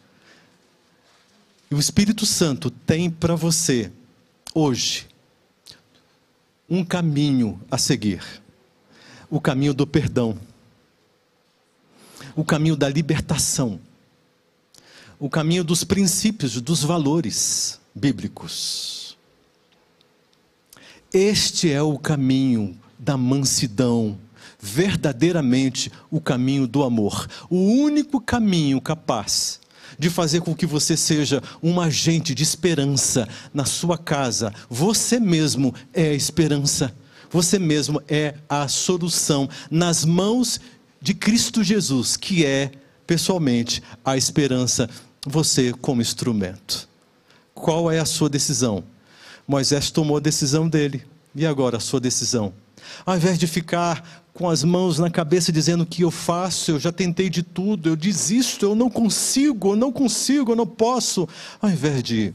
E 1.69 1.75
o 1.75 1.79
Espírito 1.79 2.25
Santo 2.25 2.69
tem 2.69 3.09
para 3.09 3.35
você, 3.35 3.91
hoje, 4.53 5.07
um 6.69 6.83
caminho 6.83 7.59
a 7.69 7.77
seguir: 7.77 8.23
o 9.29 9.39
caminho 9.39 9.73
do 9.73 9.87
perdão, 9.87 10.37
o 12.35 12.43
caminho 12.43 12.75
da 12.75 12.89
libertação, 12.89 13.79
o 15.19 15.29
caminho 15.29 15.63
dos 15.63 15.83
princípios, 15.83 16.59
dos 16.61 16.83
valores 16.83 17.79
bíblicos. 17.93 19.17
Este 21.11 21.71
é 21.71 21.81
o 21.81 21.97
caminho 21.97 22.77
da 22.97 23.15
mansidão, 23.15 24.17
verdadeiramente 24.63 25.91
o 26.09 26.21
caminho 26.21 26.65
do 26.65 26.83
amor. 26.83 27.27
O 27.49 27.57
único 27.57 28.21
caminho 28.21 28.79
capaz 28.79 29.59
de 29.99 30.09
fazer 30.09 30.39
com 30.39 30.55
que 30.55 30.65
você 30.65 30.95
seja 30.95 31.43
um 31.61 31.81
agente 31.81 32.33
de 32.33 32.43
esperança 32.43 33.27
na 33.53 33.65
sua 33.65 33.97
casa. 33.97 34.53
Você 34.69 35.19
mesmo 35.19 35.75
é 35.93 36.03
a 36.07 36.13
esperança. 36.13 36.95
Você 37.29 37.59
mesmo 37.59 38.01
é 38.07 38.35
a 38.47 38.69
solução 38.69 39.49
nas 39.69 40.05
mãos 40.05 40.61
de 41.01 41.13
Cristo 41.13 41.61
Jesus, 41.61 42.15
que 42.15 42.45
é 42.45 42.71
pessoalmente 43.05 43.83
a 44.05 44.15
esperança, 44.15 44.89
você 45.27 45.73
como 45.73 46.01
instrumento. 46.01 46.87
Qual 47.53 47.91
é 47.91 47.99
a 47.99 48.05
sua 48.05 48.29
decisão? 48.29 48.81
Moisés 49.45 49.91
tomou 49.91 50.17
a 50.17 50.21
decisão 50.21 50.69
dele. 50.69 51.03
E 51.35 51.45
agora 51.45 51.77
a 51.77 51.81
sua 51.81 51.99
decisão? 51.99 52.53
Ao 53.05 53.15
invés 53.15 53.37
de 53.37 53.47
ficar 53.47 54.22
com 54.33 54.49
as 54.49 54.63
mãos 54.63 54.97
na 54.97 55.09
cabeça 55.09 55.51
dizendo 55.51 55.81
o 55.81 55.85
que 55.85 56.01
eu 56.01 56.09
faço, 56.09 56.71
eu 56.71 56.79
já 56.79 56.91
tentei 56.91 57.29
de 57.29 57.43
tudo, 57.43 57.89
eu 57.89 57.95
desisto, 57.95 58.65
eu 58.65 58.75
não 58.75 58.89
consigo, 58.89 59.73
eu 59.73 59.75
não 59.75 59.91
consigo, 59.91 60.51
eu 60.51 60.55
não 60.55 60.65
posso. 60.65 61.27
Ao 61.61 61.69
invés 61.69 62.01
de, 62.01 62.33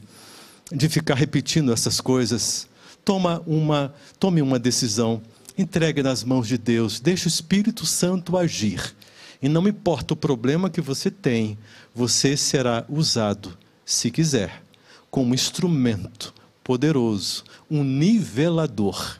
de 0.71 0.87
ficar 0.87 1.15
repetindo 1.15 1.73
essas 1.73 1.99
coisas, 1.99 2.67
toma 3.03 3.43
uma, 3.45 3.93
tome 4.17 4.41
uma 4.41 4.57
decisão. 4.57 5.21
Entregue 5.57 6.01
nas 6.01 6.23
mãos 6.23 6.47
de 6.47 6.57
Deus, 6.57 7.01
deixe 7.01 7.27
o 7.27 7.27
Espírito 7.27 7.85
Santo 7.85 8.37
agir. 8.37 8.95
E 9.41 9.49
não 9.49 9.67
importa 9.67 10.13
o 10.13 10.17
problema 10.17 10.69
que 10.69 10.79
você 10.79 11.11
tem, 11.11 11.57
você 11.93 12.37
será 12.37 12.85
usado, 12.87 13.57
se 13.85 14.09
quiser, 14.09 14.63
como 15.11 15.33
instrumento 15.33 16.33
poderoso, 16.63 17.43
um 17.69 17.83
nivelador. 17.83 19.18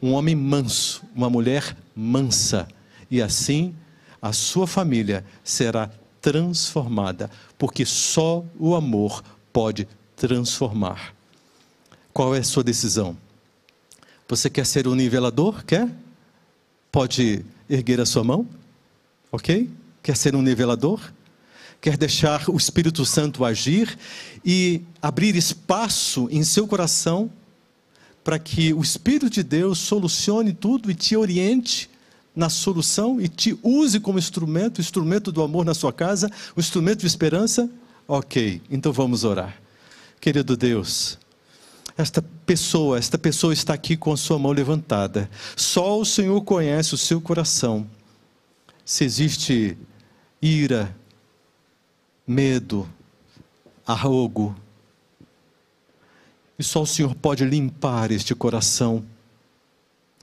Um 0.00 0.12
homem 0.12 0.34
manso, 0.34 1.02
uma 1.14 1.30
mulher 1.30 1.76
mansa. 1.94 2.68
E 3.10 3.22
assim 3.22 3.74
a 4.20 4.32
sua 4.32 4.66
família 4.66 5.24
será 5.44 5.90
transformada, 6.20 7.30
porque 7.56 7.84
só 7.86 8.44
o 8.58 8.74
amor 8.74 9.22
pode 9.52 9.86
transformar. 10.16 11.14
Qual 12.12 12.34
é 12.34 12.38
a 12.38 12.44
sua 12.44 12.64
decisão? 12.64 13.16
Você 14.28 14.50
quer 14.50 14.66
ser 14.66 14.88
um 14.88 14.94
nivelador? 14.94 15.64
Quer? 15.64 15.88
Pode 16.90 17.44
erguer 17.68 18.00
a 18.00 18.06
sua 18.06 18.24
mão? 18.24 18.48
Ok? 19.30 19.70
Quer 20.02 20.16
ser 20.16 20.34
um 20.34 20.42
nivelador? 20.42 21.00
Quer 21.80 21.96
deixar 21.96 22.48
o 22.48 22.56
Espírito 22.56 23.04
Santo 23.04 23.44
agir 23.44 23.96
e 24.44 24.82
abrir 25.00 25.36
espaço 25.36 26.26
em 26.30 26.42
seu 26.42 26.66
coração 26.66 27.30
para 28.26 28.40
que 28.40 28.74
o 28.74 28.82
Espírito 28.82 29.30
de 29.30 29.44
Deus 29.44 29.78
solucione 29.78 30.52
tudo 30.52 30.90
e 30.90 30.96
te 30.96 31.16
oriente 31.16 31.88
na 32.34 32.48
solução 32.48 33.20
e 33.20 33.28
te 33.28 33.56
use 33.62 34.00
como 34.00 34.18
instrumento, 34.18 34.80
instrumento 34.80 35.30
do 35.30 35.44
amor 35.44 35.64
na 35.64 35.74
sua 35.74 35.92
casa, 35.92 36.28
o 36.56 36.58
instrumento 36.58 37.02
de 37.02 37.06
esperança? 37.06 37.70
Ok, 38.08 38.60
então 38.68 38.92
vamos 38.92 39.22
orar. 39.22 39.56
Querido 40.20 40.56
Deus, 40.56 41.20
esta 41.96 42.20
pessoa, 42.20 42.98
esta 42.98 43.16
pessoa 43.16 43.52
está 43.52 43.74
aqui 43.74 43.96
com 43.96 44.12
a 44.12 44.16
sua 44.16 44.40
mão 44.40 44.50
levantada. 44.50 45.30
Só 45.54 45.96
o 45.96 46.04
Senhor 46.04 46.42
conhece 46.42 46.94
o 46.94 46.98
seu 46.98 47.20
coração. 47.20 47.86
Se 48.84 49.04
existe 49.04 49.78
ira, 50.42 50.92
medo, 52.26 52.88
arrogo, 53.86 54.52
e 56.58 56.64
só 56.64 56.82
o 56.82 56.86
Senhor 56.86 57.14
pode 57.14 57.44
limpar 57.44 58.10
este 58.10 58.34
coração 58.34 59.04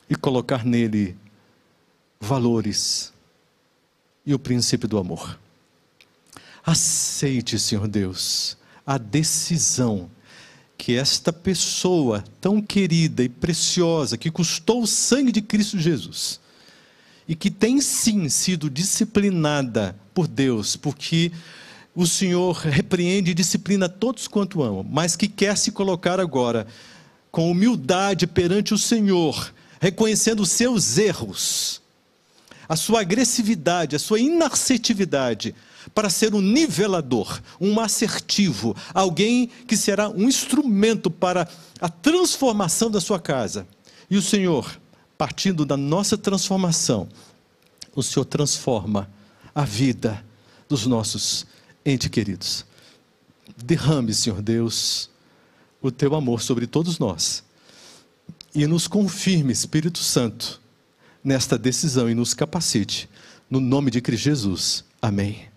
e 0.09 0.15
colocar 0.15 0.65
nele 0.65 1.15
valores 2.19 3.13
e 4.25 4.33
o 4.33 4.39
princípio 4.39 4.87
do 4.87 4.97
amor. 4.97 5.39
Aceite, 6.65 7.59
Senhor 7.59 7.87
Deus, 7.87 8.57
a 8.85 8.97
decisão 8.97 10.09
que 10.77 10.95
esta 10.95 11.31
pessoa 11.31 12.23
tão 12.41 12.61
querida 12.61 13.23
e 13.23 13.29
preciosa, 13.29 14.17
que 14.17 14.31
custou 14.31 14.83
o 14.83 14.87
sangue 14.87 15.31
de 15.31 15.41
Cristo 15.41 15.77
Jesus, 15.77 16.39
e 17.27 17.35
que 17.35 17.49
tem 17.49 17.79
sim 17.79 18.27
sido 18.27 18.69
disciplinada 18.69 19.95
por 20.13 20.27
Deus, 20.27 20.75
porque 20.75 21.31
o 21.95 22.07
Senhor 22.07 22.55
repreende 22.55 23.31
e 23.31 23.35
disciplina 23.35 23.87
todos 23.87 24.27
quanto 24.27 24.63
amam, 24.63 24.83
mas 24.83 25.15
que 25.15 25.27
quer 25.27 25.57
se 25.57 25.71
colocar 25.71 26.19
agora 26.19 26.65
com 27.31 27.51
humildade 27.51 28.25
perante 28.25 28.73
o 28.73 28.77
Senhor, 28.77 29.53
reconhecendo 29.79 30.41
os 30.41 30.51
seus 30.51 30.97
erros, 30.97 31.81
a 32.67 32.75
sua 32.75 33.01
agressividade, 33.01 33.95
a 33.95 33.99
sua 33.99 34.19
inassertividade, 34.19 35.53
para 35.93 36.09
ser 36.09 36.33
um 36.33 36.41
nivelador, 36.41 37.41
um 37.59 37.79
assertivo, 37.79 38.75
alguém 38.93 39.49
que 39.67 39.75
será 39.75 40.09
um 40.09 40.23
instrumento 40.23 41.11
para 41.11 41.47
a 41.79 41.89
transformação 41.89 42.89
da 42.89 43.01
sua 43.01 43.19
casa. 43.19 43.67
E 44.09 44.15
o 44.15 44.21
Senhor, 44.21 44.79
partindo 45.17 45.65
da 45.65 45.75
nossa 45.75 46.17
transformação, 46.17 47.09
o 47.95 48.01
Senhor 48.01 48.25
transforma 48.25 49.09
a 49.53 49.65
vida 49.65 50.23
dos 50.69 50.87
nossos 50.87 51.45
entes 51.85 52.09
queridos. 52.09 52.65
Derrame, 53.57 54.13
Senhor 54.13 54.41
Deus, 54.41 55.09
o 55.81 55.91
teu 55.91 56.15
amor 56.15 56.41
sobre 56.41 56.65
todos 56.65 56.99
nós 56.99 57.43
e 58.55 58.67
nos 58.67 58.87
confirme, 58.87 59.51
Espírito 59.51 59.99
Santo, 59.99 60.61
nesta 61.23 61.57
decisão 61.57 62.09
e 62.09 62.13
nos 62.13 62.33
capacite. 62.33 63.09
No 63.49 63.59
nome 63.59 63.89
de 63.89 64.01
Cristo 64.01 64.23
Jesus. 64.23 64.85
Amém. 65.01 65.47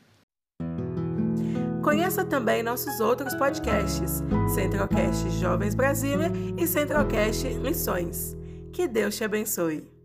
Conheça 1.83 2.25
também 2.25 2.63
nossos 2.63 3.01
outros 3.01 3.35
podcasts, 3.35 4.23
Centralcast 4.55 5.31
Jovens 5.39 5.75
Brasília 5.75 6.33
e 6.57 6.67
Centralcast 6.67 7.47
Missões. 7.61 8.37
Que 8.73 8.89
Deus 8.89 9.17
te 9.17 9.25
abençoe. 9.25 9.96